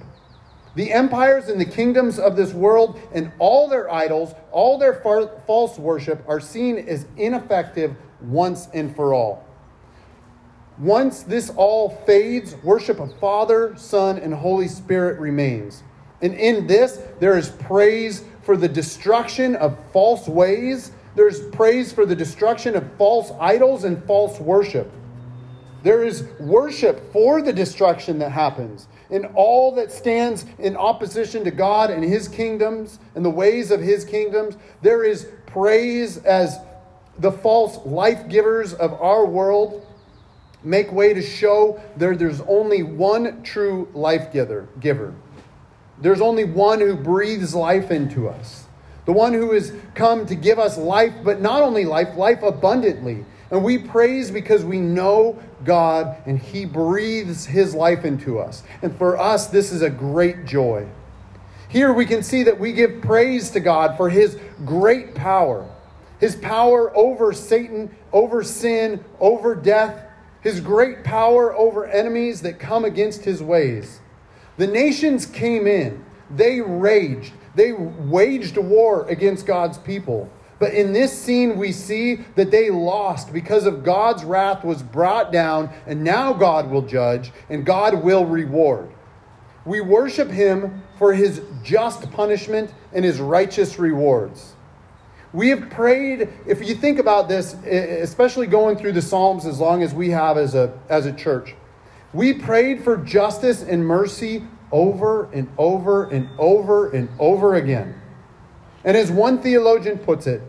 The 0.75 0.93
empires 0.93 1.49
and 1.49 1.61
the 1.61 1.65
kingdoms 1.65 2.19
of 2.19 2.37
this 2.37 2.53
world 2.53 3.01
and 3.15 3.33
all 3.39 3.69
their 3.69 3.91
idols, 3.91 4.35
all 4.53 4.77
their 4.79 4.95
far- 4.95 5.31
false 5.47 5.79
worship 5.79 6.23
are 6.29 6.41
seen 6.41 6.77
as 6.77 7.07
ineffective 7.17 7.97
once 8.21 8.69
and 8.75 8.95
for 8.95 9.15
all. 9.15 9.43
Once 10.79 11.23
this 11.23 11.51
all 11.57 11.89
fades, 12.07 12.55
worship 12.57 13.01
of 13.01 13.19
Father, 13.19 13.75
Son, 13.77 14.19
and 14.19 14.35
Holy 14.35 14.69
Spirit 14.69 15.19
remains. 15.19 15.83
And 16.21 16.35
in 16.35 16.67
this, 16.67 17.01
there 17.21 17.39
is 17.39 17.49
praise 17.49 18.25
for 18.43 18.57
the 18.59 18.69
destruction 18.69 19.57
of 19.57 19.79
false 19.93 20.29
ways. 20.29 20.93
There's 21.17 21.41
praise 21.49 21.93
for 21.93 22.07
the 22.07 22.15
destruction 22.15 22.77
of 22.77 22.89
false 22.97 23.33
idols 23.41 23.83
and 23.85 24.05
false 24.05 24.39
worship. 24.39 24.93
There 25.83 26.05
is 26.05 26.25
worship 26.39 27.13
for 27.13 27.43
the 27.43 27.53
destruction 27.53 28.19
that 28.21 28.31
happens 28.31 28.87
in 29.11 29.25
all 29.35 29.75
that 29.77 29.91
stands 29.91 30.45
in 30.59 30.77
opposition 30.77 31.45
to 31.45 31.51
God 31.51 31.91
and 31.91 32.05
his 32.05 32.29
kingdoms 32.29 32.99
and 33.15 33.25
the 33.25 33.31
ways 33.31 33.71
of 33.71 33.81
his 33.81 34.05
kingdoms. 34.05 34.57
There 34.83 35.05
is 35.05 35.29
praise 35.47 36.19
as 36.19 36.59
the 37.19 37.33
false 37.33 37.79
life 37.87 38.29
givers 38.29 38.75
of 38.75 38.93
our 38.95 39.25
world 39.25 39.87
make 40.63 40.91
way 40.93 41.15
to 41.15 41.23
show 41.23 41.81
there, 41.97 42.17
there's 42.17 42.41
only 42.43 42.83
one 42.83 43.43
true 43.43 43.89
life 43.95 44.33
giver. 44.33 45.15
There's 45.99 46.21
only 46.21 46.45
one 46.45 46.81
who 46.81 46.95
breathes 46.95 47.55
life 47.55 47.91
into 47.91 48.29
us. 48.29 48.66
The 49.07 49.13
one 49.13 49.33
who 49.33 49.53
has 49.53 49.73
come 49.95 50.27
to 50.27 50.35
give 50.35 50.59
us 50.59 50.77
life, 50.77 51.15
but 51.25 51.41
not 51.41 51.63
only 51.63 51.85
life, 51.85 52.17
life 52.17 52.43
abundantly. 52.43 53.25
And 53.51 53.65
we 53.65 53.79
praise 53.79 54.31
because 54.31 54.65
we 54.65 54.81
know 54.81 55.39
God 55.65 56.17
and 56.27 56.39
He 56.39 56.65
breathes 56.65 57.47
His 57.47 57.75
life 57.75 58.05
into 58.05 58.39
us. 58.39 58.63
And 58.83 58.97
for 58.97 59.19
us, 59.19 59.47
this 59.47 59.73
is 59.73 59.83
a 59.83 59.91
great 59.91 60.45
joy. 60.45 60.87
Here 61.69 61.93
we 61.93 62.07
can 62.07 62.23
see 62.23 62.43
that 62.45 62.59
we 62.59 62.73
give 62.73 63.01
praise 63.01 63.51
to 63.51 63.61
God 63.61 63.97
for 63.97 64.11
His 64.11 64.39
great 64.65 65.15
power 65.15 65.69
his 66.19 66.37
power 66.37 66.97
over 66.97 67.33
Satan, 67.33 67.95
over 68.13 68.43
sin, 68.43 69.05
over 69.21 69.55
death, 69.55 70.05
his 70.41 70.61
great 70.61 71.05
power 71.05 71.55
over 71.55 71.87
enemies 71.87 72.43
that 72.43 72.59
come 72.59 72.85
against 72.85 73.25
his 73.25 73.43
ways. 73.43 74.01
The 74.57 74.67
nations 74.67 75.27
came 75.27 75.67
in, 75.67 76.05
they 76.31 76.61
raged, 76.61 77.33
they 77.57 77.73
waged 77.73 78.57
war 78.59 79.09
against 79.09 79.47
God's 79.47 79.79
people. 79.79 80.31
But 80.59 80.73
in 80.73 80.93
this 80.93 81.13
scene, 81.13 81.59
we 81.59 81.73
see 81.73 82.17
that 82.35 82.51
they 82.51 82.71
lost 82.71 83.33
because 83.33 83.67
of 83.67 83.85
God's 83.85 84.25
wrath 84.25 84.65
was 84.65 84.83
brought 84.83 85.33
down, 85.33 85.71
and 85.87 86.03
now 86.03 86.33
God 86.33 86.71
will 86.71 86.83
judge, 86.83 87.33
and 87.51 87.67
God 87.67 88.03
will 88.03 88.25
reward. 88.25 88.91
We 89.67 89.81
worship 89.81 90.31
him 90.31 90.83
for 90.99 91.13
his 91.13 91.43
just 91.63 92.11
punishment 92.13 92.73
and 92.93 93.05
his 93.05 93.21
righteous 93.21 93.79
rewards. 93.79 94.55
We 95.33 95.49
have 95.51 95.69
prayed, 95.69 96.31
if 96.47 96.67
you 96.67 96.75
think 96.75 96.99
about 96.99 97.29
this, 97.29 97.53
especially 97.65 98.47
going 98.47 98.79
through 98.79 98.93
the 98.93 99.03
Psalms 99.03 99.45
as 99.45 99.59
long 99.59 99.83
as 99.83 99.93
we 99.93 100.11
have 100.11 100.39
as 100.39 100.55
a, 100.55 100.79
as 100.89 101.05
a 101.05 101.13
church, 101.13 101.55
we 102.15 102.33
prayed 102.33 102.83
for 102.83 102.97
justice 102.97 103.63
and 103.63 103.85
mercy 103.85 104.45
over 104.73 105.31
and 105.33 105.49
over 105.59 106.05
and 106.11 106.29
over 106.39 106.91
and 106.91 107.09
over 107.19 107.55
again. 107.55 108.01
And 108.85 108.97
as 108.97 109.11
one 109.11 109.41
theologian 109.43 109.99
puts 109.99 110.27
it, 110.27 110.43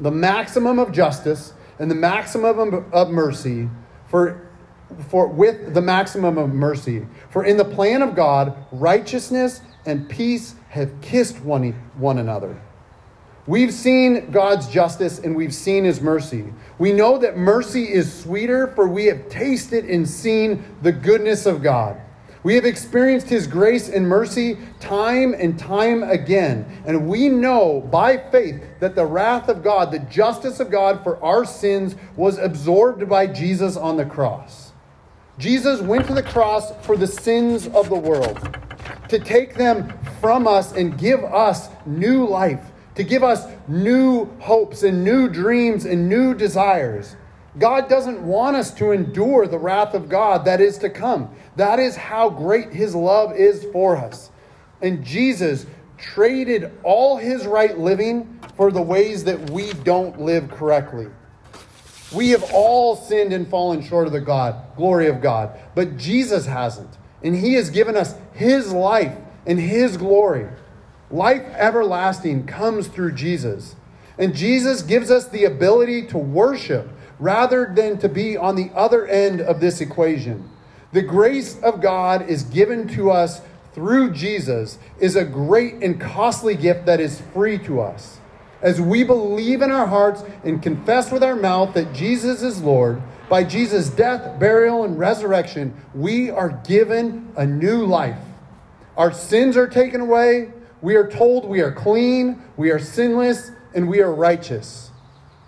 the 0.00 0.10
maximum 0.10 0.78
of 0.78 0.92
justice 0.92 1.52
and 1.78 1.90
the 1.90 1.94
maximum 1.94 2.86
of 2.92 3.10
mercy 3.10 3.68
for, 4.08 4.48
for 5.08 5.26
with 5.26 5.74
the 5.74 5.82
maximum 5.82 6.38
of 6.38 6.50
mercy. 6.50 7.06
For 7.30 7.44
in 7.44 7.56
the 7.56 7.64
plan 7.64 8.02
of 8.02 8.14
God, 8.14 8.56
righteousness 8.72 9.60
and 9.86 10.08
peace 10.08 10.54
have 10.68 11.00
kissed 11.00 11.40
one, 11.40 11.72
one 11.96 12.18
another. 12.18 12.60
We've 13.46 13.72
seen 13.72 14.30
God's 14.30 14.68
justice 14.68 15.20
and 15.20 15.34
we've 15.34 15.54
seen 15.54 15.84
his 15.84 16.02
mercy. 16.02 16.52
We 16.78 16.92
know 16.92 17.16
that 17.18 17.38
mercy 17.38 17.90
is 17.90 18.12
sweeter, 18.12 18.66
for 18.68 18.86
we 18.86 19.06
have 19.06 19.30
tasted 19.30 19.86
and 19.86 20.06
seen 20.06 20.62
the 20.82 20.92
goodness 20.92 21.46
of 21.46 21.62
God. 21.62 21.98
We 22.48 22.54
have 22.54 22.64
experienced 22.64 23.28
His 23.28 23.46
grace 23.46 23.90
and 23.90 24.08
mercy 24.08 24.56
time 24.80 25.34
and 25.34 25.58
time 25.58 26.02
again. 26.02 26.64
And 26.86 27.06
we 27.06 27.28
know 27.28 27.86
by 27.90 28.16
faith 28.16 28.64
that 28.80 28.94
the 28.94 29.04
wrath 29.04 29.50
of 29.50 29.62
God, 29.62 29.92
the 29.92 29.98
justice 29.98 30.58
of 30.58 30.70
God 30.70 31.02
for 31.04 31.22
our 31.22 31.44
sins, 31.44 31.94
was 32.16 32.38
absorbed 32.38 33.06
by 33.06 33.26
Jesus 33.26 33.76
on 33.76 33.98
the 33.98 34.06
cross. 34.06 34.72
Jesus 35.38 35.82
went 35.82 36.06
to 36.06 36.14
the 36.14 36.22
cross 36.22 36.72
for 36.86 36.96
the 36.96 37.06
sins 37.06 37.66
of 37.66 37.90
the 37.90 37.98
world, 37.98 38.38
to 39.10 39.18
take 39.18 39.56
them 39.56 39.92
from 40.18 40.46
us 40.46 40.72
and 40.72 40.96
give 40.96 41.22
us 41.24 41.68
new 41.84 42.26
life, 42.26 42.64
to 42.94 43.04
give 43.04 43.22
us 43.22 43.44
new 43.68 44.24
hopes 44.38 44.84
and 44.84 45.04
new 45.04 45.28
dreams 45.28 45.84
and 45.84 46.08
new 46.08 46.32
desires. 46.32 47.14
God 47.58 47.88
doesn't 47.88 48.22
want 48.22 48.56
us 48.56 48.72
to 48.74 48.92
endure 48.92 49.46
the 49.46 49.58
wrath 49.58 49.94
of 49.94 50.08
God 50.08 50.44
that 50.44 50.60
is 50.60 50.78
to 50.78 50.90
come. 50.90 51.34
That 51.56 51.78
is 51.78 51.96
how 51.96 52.30
great 52.30 52.72
his 52.72 52.94
love 52.94 53.34
is 53.34 53.66
for 53.72 53.96
us. 53.96 54.30
And 54.80 55.04
Jesus 55.04 55.66
traded 55.96 56.70
all 56.84 57.16
his 57.16 57.46
right 57.46 57.76
living 57.76 58.40
for 58.56 58.70
the 58.70 58.82
ways 58.82 59.24
that 59.24 59.50
we 59.50 59.72
don't 59.72 60.20
live 60.20 60.50
correctly. 60.50 61.08
We 62.14 62.30
have 62.30 62.50
all 62.52 62.96
sinned 62.96 63.32
and 63.32 63.48
fallen 63.48 63.82
short 63.82 64.06
of 64.06 64.12
the 64.12 64.20
God, 64.20 64.76
glory 64.76 65.08
of 65.08 65.20
God, 65.20 65.58
but 65.74 65.96
Jesus 65.96 66.46
hasn't. 66.46 66.96
And 67.22 67.34
he 67.34 67.54
has 67.54 67.70
given 67.70 67.96
us 67.96 68.14
his 68.32 68.72
life 68.72 69.16
and 69.46 69.58
his 69.58 69.96
glory. 69.96 70.48
Life 71.10 71.42
everlasting 71.56 72.46
comes 72.46 72.86
through 72.86 73.12
Jesus. 73.12 73.74
And 74.16 74.34
Jesus 74.34 74.82
gives 74.82 75.10
us 75.10 75.28
the 75.28 75.44
ability 75.44 76.06
to 76.08 76.18
worship 76.18 76.88
rather 77.18 77.72
than 77.74 77.98
to 77.98 78.08
be 78.08 78.36
on 78.36 78.56
the 78.56 78.70
other 78.74 79.06
end 79.06 79.40
of 79.40 79.60
this 79.60 79.80
equation. 79.80 80.48
The 80.92 81.02
grace 81.02 81.60
of 81.60 81.80
God 81.80 82.28
is 82.28 82.42
given 82.44 82.88
to 82.88 83.10
us 83.10 83.40
through 83.72 84.12
Jesus 84.12 84.78
is 84.98 85.14
a 85.14 85.24
great 85.24 85.74
and 85.74 86.00
costly 86.00 86.56
gift 86.56 86.86
that 86.86 87.00
is 87.00 87.20
free 87.32 87.58
to 87.58 87.80
us. 87.80 88.18
As 88.60 88.80
we 88.80 89.04
believe 89.04 89.62
in 89.62 89.70
our 89.70 89.86
hearts 89.86 90.24
and 90.42 90.62
confess 90.62 91.12
with 91.12 91.22
our 91.22 91.36
mouth 91.36 91.74
that 91.74 91.92
Jesus 91.92 92.42
is 92.42 92.60
Lord, 92.60 93.00
by 93.28 93.44
Jesus' 93.44 93.88
death, 93.88 94.40
burial, 94.40 94.84
and 94.84 94.98
resurrection, 94.98 95.74
we 95.94 96.30
are 96.30 96.60
given 96.66 97.30
a 97.36 97.46
new 97.46 97.84
life. 97.84 98.18
Our 98.96 99.12
sins 99.12 99.56
are 99.56 99.68
taken 99.68 100.00
away. 100.00 100.50
We 100.80 100.96
are 100.96 101.08
told 101.08 101.44
we 101.44 101.60
are 101.60 101.72
clean, 101.72 102.42
we 102.56 102.70
are 102.70 102.78
sinless, 102.78 103.52
and 103.74 103.88
we 103.88 104.00
are 104.00 104.12
righteous. 104.12 104.87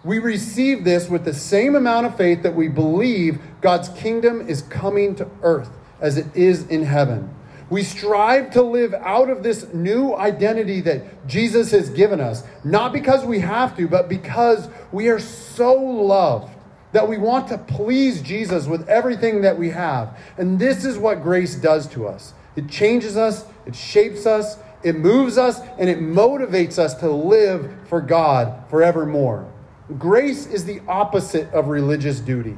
We 0.02 0.19
receive 0.19 0.85
this 0.85 1.09
with 1.09 1.25
the 1.25 1.35
same 1.35 1.75
amount 1.76 2.07
of 2.07 2.16
faith 2.16 2.42
that 2.42 2.54
we 2.54 2.69
believe 2.69 3.40
God's 3.61 3.90
kingdom 3.90 4.49
is 4.49 4.62
coming 4.62 5.14
to 5.16 5.28
earth 5.42 5.71
as 6.00 6.16
it 6.16 6.35
is 6.35 6.66
in 6.69 6.85
heaven. 6.85 7.35
We 7.69 7.83
strive 7.85 8.50
to 8.52 8.62
live 8.62 8.95
out 8.95 9.30
of 9.30 9.42
this 9.42 9.73
new 9.73 10.16
identity 10.16 10.80
that 10.80 11.26
Jesus 11.28 11.71
has 11.71 11.90
given 11.90 12.21
us, 12.21 12.42
not 12.64 12.92
because 12.92 13.25
we 13.25 13.40
have 13.40 13.76
to, 13.76 13.87
but 13.87 14.09
because 14.09 14.69
we 14.90 15.09
are 15.09 15.21
so 15.21 15.75
loved 15.75 16.52
that 16.92 17.09
we 17.09 17.19
want 17.19 17.49
to 17.49 17.59
please 17.59 18.23
Jesus 18.23 18.66
with 18.66 18.88
everything 18.88 19.42
that 19.42 19.57
we 19.57 19.71
have. 19.71 20.19
And 20.37 20.59
this 20.59 20.85
is 20.85 20.99
what 20.99 21.23
grace 21.23 21.54
does 21.54 21.87
to 21.88 22.09
us 22.09 22.35
it 22.57 22.69
changes 22.69 23.16
us, 23.16 23.45
it 23.64 23.76
shapes 23.76 24.26
us, 24.26 24.59
it 24.83 24.97
moves 24.97 25.38
us, 25.38 25.61
and 25.78 25.88
it 25.88 26.00
motivates 26.00 26.78
us 26.78 26.95
to 26.95 27.09
live 27.09 27.73
for 27.87 28.00
God 28.00 28.64
forevermore. 28.69 29.47
Grace 29.99 30.47
is 30.47 30.65
the 30.65 30.81
opposite 30.87 31.53
of 31.53 31.69
religious 31.69 32.21
duty. 32.21 32.57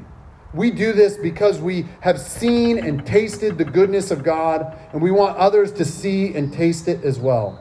We 0.52 0.70
do 0.70 0.92
this 0.92 1.16
because 1.16 1.60
we 1.60 1.86
have 2.00 2.20
seen 2.20 2.78
and 2.78 3.06
tasted 3.06 3.56
the 3.56 3.64
goodness 3.64 4.10
of 4.10 4.22
God, 4.22 4.76
and 4.92 5.00
we 5.00 5.10
want 5.10 5.38
others 5.38 5.72
to 5.72 5.84
see 5.84 6.34
and 6.34 6.52
taste 6.52 6.88
it 6.88 7.02
as 7.04 7.18
well. 7.18 7.58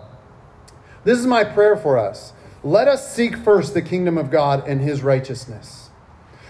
This 1.05 1.17
is 1.17 1.25
my 1.25 1.45
prayer 1.45 1.77
for 1.77 1.97
us. 1.97 2.33
Let 2.63 2.87
us 2.87 3.15
seek 3.15 3.37
first 3.37 3.73
the 3.73 3.81
kingdom 3.81 4.17
of 4.17 4.29
God 4.29 4.67
and 4.67 4.81
his 4.81 5.03
righteousness. 5.03 5.89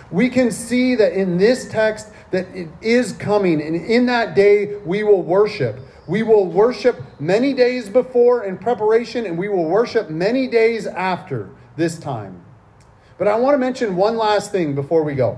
We 0.10 0.30
can 0.30 0.52
see 0.52 0.96
that 0.96 1.14
in 1.14 1.38
this 1.38 1.70
text 1.70 2.10
that 2.32 2.48
it 2.56 2.70
is 2.82 3.14
coming, 3.14 3.62
and 3.62 3.76
in 3.76 4.08
that 4.08 4.36
day 4.36 4.78
we 4.78 5.04
will 5.04 5.22
worship. 5.22 5.80
We 6.08 6.24
will 6.24 6.48
worship 6.48 7.00
many 7.20 7.54
days 7.54 7.88
before 7.88 8.44
in 8.44 8.58
preparation, 8.58 9.26
and 9.28 9.38
we 9.38 9.48
will 9.48 9.66
worship 9.66 10.10
many 10.10 10.48
days 10.48 10.88
after 10.88 11.52
this 11.78 12.00
time. 12.00 12.44
But 13.22 13.28
I 13.28 13.36
want 13.36 13.54
to 13.54 13.60
mention 13.60 13.98
one 13.98 14.18
last 14.18 14.52
thing 14.52 14.74
before 14.74 15.04
we 15.04 15.14
go. 15.14 15.38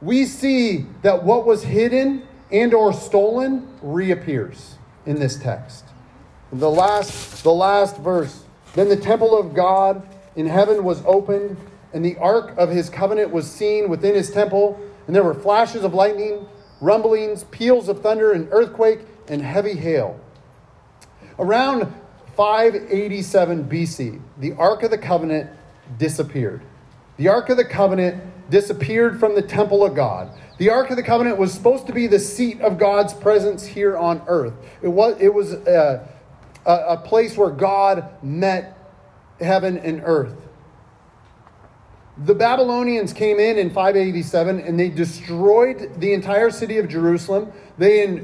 We 0.00 0.24
see 0.24 0.84
that 1.02 1.22
what 1.22 1.46
was 1.46 1.62
hidden 1.62 2.26
and 2.50 2.74
or 2.74 2.92
stolen 2.92 3.68
reappears 3.82 4.78
in 5.06 5.20
this 5.20 5.36
text. 5.36 5.84
The 6.52 6.68
last 6.68 7.44
the 7.44 7.52
last 7.52 7.98
verse. 7.98 8.42
Then 8.74 8.88
the 8.88 8.96
temple 8.96 9.38
of 9.38 9.54
God 9.54 10.02
in 10.34 10.48
heaven 10.48 10.82
was 10.82 11.04
opened, 11.06 11.56
and 11.92 12.04
the 12.04 12.16
ark 12.16 12.52
of 12.58 12.70
his 12.70 12.90
covenant 12.90 13.30
was 13.30 13.48
seen 13.48 13.88
within 13.88 14.16
his 14.16 14.32
temple, 14.32 14.76
and 15.06 15.14
there 15.14 15.22
were 15.22 15.34
flashes 15.34 15.84
of 15.84 15.94
lightning, 15.94 16.48
rumblings, 16.80 17.44
peals 17.44 17.88
of 17.88 18.02
thunder, 18.02 18.32
and 18.32 18.48
earthquake, 18.50 19.02
and 19.28 19.40
heavy 19.40 19.74
hail. 19.74 20.18
Around 21.38 21.94
587 22.36 23.68
BC, 23.68 24.20
the 24.38 24.54
ark 24.54 24.82
of 24.82 24.90
the 24.90 24.98
covenant 24.98 25.48
disappeared. 25.96 26.62
The 27.16 27.28
Ark 27.28 27.48
of 27.50 27.56
the 27.56 27.64
Covenant 27.64 28.22
disappeared 28.50 29.20
from 29.20 29.34
the 29.34 29.42
temple 29.42 29.84
of 29.84 29.94
God. 29.94 30.30
The 30.58 30.70
Ark 30.70 30.90
of 30.90 30.96
the 30.96 31.02
Covenant 31.02 31.38
was 31.38 31.52
supposed 31.52 31.86
to 31.86 31.92
be 31.92 32.06
the 32.06 32.18
seat 32.18 32.60
of 32.60 32.78
God's 32.78 33.12
presence 33.12 33.64
here 33.66 33.96
on 33.96 34.22
earth. 34.26 34.54
It 34.82 34.88
was, 34.88 35.20
it 35.20 35.32
was 35.32 35.52
a, 35.52 36.08
a, 36.64 36.72
a 36.72 36.96
place 36.96 37.36
where 37.36 37.50
God 37.50 38.22
met 38.22 38.78
heaven 39.40 39.78
and 39.78 40.02
earth. 40.04 40.36
The 42.18 42.34
Babylonians 42.34 43.12
came 43.12 43.40
in 43.40 43.58
in 43.58 43.70
587 43.70 44.60
and 44.60 44.78
they 44.78 44.90
destroyed 44.90 45.98
the 45.98 46.12
entire 46.12 46.50
city 46.50 46.78
of 46.78 46.88
Jerusalem. 46.88 47.52
They, 47.78 48.22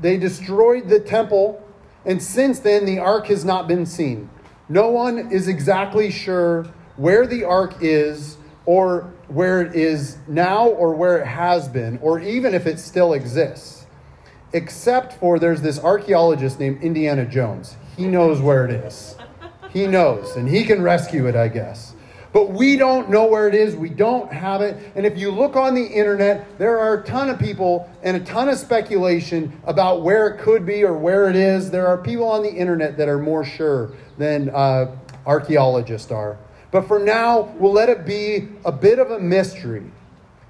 they 0.00 0.16
destroyed 0.16 0.88
the 0.88 0.98
temple, 0.98 1.62
and 2.04 2.20
since 2.20 2.58
then, 2.58 2.84
the 2.84 2.98
ark 2.98 3.26
has 3.26 3.44
not 3.44 3.68
been 3.68 3.86
seen. 3.86 4.30
No 4.68 4.88
one 4.88 5.30
is 5.30 5.46
exactly 5.46 6.10
sure 6.10 6.66
where 6.96 7.26
the 7.26 7.44
ark 7.44 7.76
is 7.80 8.36
or 8.64 9.12
where 9.28 9.60
it 9.62 9.74
is 9.74 10.18
now 10.28 10.68
or 10.68 10.94
where 10.94 11.18
it 11.18 11.26
has 11.26 11.68
been, 11.68 11.98
or 11.98 12.20
even 12.20 12.54
if 12.54 12.66
it 12.66 12.78
still 12.78 13.12
exists. 13.12 13.86
Except 14.52 15.14
for 15.14 15.38
there's 15.38 15.62
this 15.62 15.78
archaeologist 15.78 16.60
named 16.60 16.82
Indiana 16.82 17.24
Jones. 17.24 17.76
He 17.96 18.06
knows 18.06 18.40
where 18.40 18.66
it 18.66 18.70
is. 18.70 19.16
He 19.72 19.86
knows, 19.86 20.36
and 20.36 20.48
he 20.48 20.64
can 20.64 20.82
rescue 20.82 21.26
it, 21.26 21.34
I 21.34 21.48
guess. 21.48 21.94
But 22.32 22.50
we 22.50 22.76
don't 22.76 23.10
know 23.10 23.26
where 23.26 23.46
it 23.46 23.54
is. 23.54 23.76
We 23.76 23.90
don't 23.90 24.32
have 24.32 24.62
it. 24.62 24.92
And 24.94 25.04
if 25.04 25.18
you 25.18 25.30
look 25.30 25.54
on 25.54 25.74
the 25.74 25.84
internet, 25.84 26.58
there 26.58 26.78
are 26.78 26.94
a 26.94 27.04
ton 27.04 27.28
of 27.28 27.38
people 27.38 27.90
and 28.02 28.16
a 28.16 28.20
ton 28.20 28.48
of 28.48 28.58
speculation 28.58 29.60
about 29.64 30.02
where 30.02 30.28
it 30.28 30.40
could 30.40 30.64
be 30.64 30.82
or 30.82 30.94
where 30.94 31.28
it 31.28 31.36
is. 31.36 31.70
There 31.70 31.86
are 31.86 31.98
people 31.98 32.26
on 32.26 32.42
the 32.42 32.52
internet 32.52 32.96
that 32.96 33.08
are 33.08 33.18
more 33.18 33.44
sure 33.44 33.92
than 34.16 34.48
uh, 34.48 34.96
archaeologists 35.26 36.10
are. 36.10 36.38
But 36.72 36.88
for 36.88 36.98
now, 36.98 37.54
we'll 37.58 37.72
let 37.72 37.88
it 37.88 38.04
be 38.04 38.48
a 38.64 38.72
bit 38.72 38.98
of 38.98 39.12
a 39.12 39.20
mystery. 39.20 39.84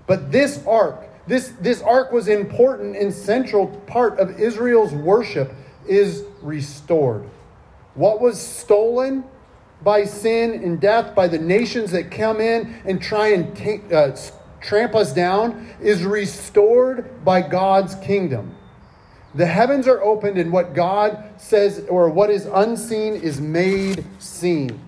But 0.06 0.32
this 0.32 0.64
ark, 0.66 1.04
this, 1.26 1.48
this 1.60 1.82
ark 1.82 2.12
was 2.12 2.28
important 2.28 2.96
and 2.96 3.12
central 3.12 3.66
part 3.86 4.18
of 4.18 4.40
Israel's 4.40 4.92
worship 4.94 5.52
is 5.86 6.24
restored. 6.40 7.28
What 7.94 8.20
was 8.20 8.40
stolen 8.40 9.24
by 9.82 10.04
sin 10.04 10.62
and 10.62 10.80
death 10.80 11.14
by 11.14 11.26
the 11.26 11.38
nations 11.38 11.90
that 11.90 12.10
come 12.10 12.40
in 12.40 12.80
and 12.84 13.02
try 13.02 13.28
and 13.28 13.54
take, 13.56 13.92
uh, 13.92 14.16
tramp 14.60 14.94
us 14.94 15.12
down 15.12 15.74
is 15.80 16.04
restored 16.04 17.24
by 17.24 17.42
God's 17.42 17.96
kingdom. 17.96 18.54
The 19.34 19.46
heavens 19.46 19.88
are 19.88 20.00
opened, 20.02 20.38
and 20.38 20.52
what 20.52 20.74
God 20.74 21.30
says, 21.38 21.86
or 21.88 22.10
what 22.10 22.30
is 22.30 22.44
unseen, 22.44 23.14
is 23.14 23.40
made 23.40 24.04
seen. 24.18 24.78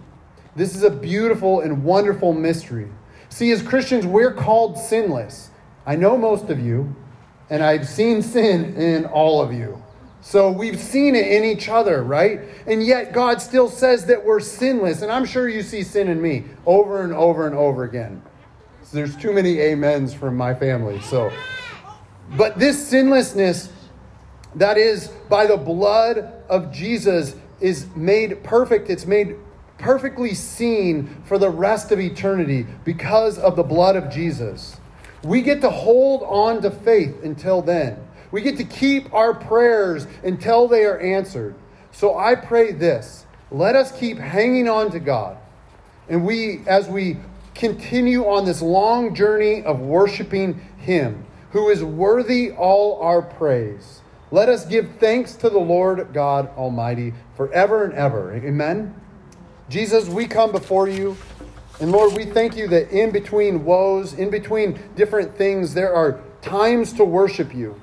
This 0.57 0.77
is 0.77 0.83
a 0.83 0.91
beautiful 0.91 1.61
and 1.61 1.85
wonderful 1.85 2.33
mystery. 2.33 2.89
See, 3.29 3.51
as 3.51 3.63
Christians, 3.63 4.07
we're 4.07 4.33
called 4.33 4.79
sinless. 4.79 5.51
I 5.87 5.97
know 5.97 6.17
most 6.17 6.51
of 6.51 6.61
you, 6.61 6.95
and 7.51 7.63
I've 7.63 7.89
seen 7.89 8.23
sin 8.23 8.77
in 8.77 9.05
all 9.05 9.43
of 9.43 9.53
you. 9.53 9.83
So 10.21 10.51
we've 10.51 10.81
seen 10.81 11.15
it 11.15 11.27
in 11.27 11.45
each 11.45 11.69
other, 11.69 12.03
right? 12.03 12.41
And 12.67 12.83
yet 12.83 13.13
God 13.13 13.43
still 13.43 13.69
says 13.69 14.07
that 14.07 14.25
we're 14.25 14.41
sinless. 14.41 15.03
And 15.03 15.13
I'm 15.13 15.27
sure 15.27 15.49
you 15.49 15.63
see 15.63 15.83
sin 15.83 16.09
in 16.09 16.23
me 16.23 16.45
over 16.65 17.03
and 17.03 17.13
over 17.13 17.47
and 17.47 17.55
over 17.55 17.85
again. 17.85 18.23
So 18.83 18.97
there's 18.97 19.17
too 19.17 19.33
many 19.33 19.61
amens 19.73 20.15
from 20.15 20.37
my 20.37 20.55
family. 20.55 21.01
So, 21.03 21.31
but 22.37 22.59
this 22.59 22.91
sinlessness 22.91 23.71
that 24.55 24.79
is 24.79 25.09
by 25.29 25.47
the 25.47 25.57
blood 25.57 26.33
of 26.49 26.73
Jesus 26.73 27.37
is 27.61 27.87
made 27.95 28.43
perfect. 28.45 28.89
It's 28.89 29.07
made 29.07 29.37
perfectly 29.85 30.33
seen 30.33 31.07
for 31.27 31.37
the 31.37 31.51
rest 31.51 31.93
of 31.93 32.01
eternity 32.01 32.67
because 32.85 33.39
of 33.39 33.55
the 33.55 33.63
blood 33.63 33.97
of 33.97 34.11
Jesus. 34.11 34.81
We 35.23 35.43
get 35.43 35.61
to 35.61 35.69
hold 35.69 36.23
on 36.23 36.63
to 36.63 36.71
faith 36.71 37.23
until 37.23 37.61
then. 37.61 37.99
We 38.31 38.41
get 38.41 38.57
to 38.57 38.65
keep 38.65 39.13
our 39.13 39.35
prayers 39.35 40.07
until 40.23 40.69
they 40.69 40.87
are 40.87 40.99
answered. 40.99 41.55
So 41.93 42.17
I 42.17 42.35
pray 42.35 42.73
this 42.73 43.27
let 43.51 43.77
us 43.77 43.93
keep 43.93 44.17
hanging 44.17 44.71
on 44.71 44.91
to 44.91 44.99
God. 44.99 45.37
And 46.09 46.25
we, 46.25 46.63
as 46.67 46.89
we 46.89 47.19
continue 47.55 48.25
on 48.25 48.47
this 48.47 48.63
long 48.63 49.15
journey 49.15 49.63
of 49.65 49.81
worshiping 49.81 50.63
Him, 50.79 51.27
who 51.51 51.69
is 51.69 51.85
worthy 51.85 52.53
all 52.53 53.03
our 53.03 53.21
praise, 53.21 54.01
let 54.31 54.49
us 54.49 54.65
give 54.65 54.97
thanks 54.99 55.35
to 55.37 55.51
the 55.51 55.59
Lord 55.59 56.09
God 56.15 56.49
Almighty 56.57 57.13
forever 57.37 57.85
and 57.85 57.93
ever. 57.93 58.35
Amen. 58.35 58.99
Jesus, 59.69 60.09
we 60.09 60.27
come 60.27 60.53
before 60.53 60.89
you. 60.89 61.17
And 61.81 61.91
Lord, 61.91 62.15
we 62.15 62.25
thank 62.25 62.57
you 62.57 62.69
that 62.69 62.91
in 62.91 63.11
between 63.11 63.65
woes, 63.65 64.13
in 64.13 64.31
between 64.31 64.79
different 64.95 65.37
things, 65.37 65.75
there 65.75 65.93
are 65.95 66.21
times 66.43 66.93
to 66.95 67.05
worship 67.05 67.55
you. 67.55 67.81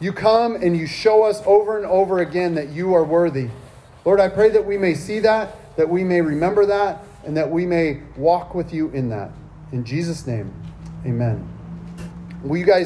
You 0.00 0.12
come 0.12 0.56
and 0.56 0.76
you 0.76 0.86
show 0.86 1.22
us 1.22 1.42
over 1.46 1.76
and 1.76 1.86
over 1.86 2.20
again 2.20 2.54
that 2.54 2.70
you 2.70 2.94
are 2.94 3.04
worthy. 3.04 3.48
Lord, 4.04 4.20
I 4.20 4.28
pray 4.28 4.50
that 4.50 4.64
we 4.64 4.78
may 4.78 4.94
see 4.94 5.20
that, 5.20 5.76
that 5.76 5.88
we 5.88 6.04
may 6.04 6.20
remember 6.20 6.66
that, 6.66 7.04
and 7.24 7.36
that 7.36 7.50
we 7.50 7.66
may 7.66 8.02
walk 8.16 8.54
with 8.54 8.72
you 8.72 8.88
in 8.90 9.10
that. 9.10 9.30
In 9.72 9.84
Jesus' 9.84 10.26
name, 10.26 10.52
amen. 11.04 11.46
Will 12.42 12.56
you 12.56 12.64
guys? 12.64 12.78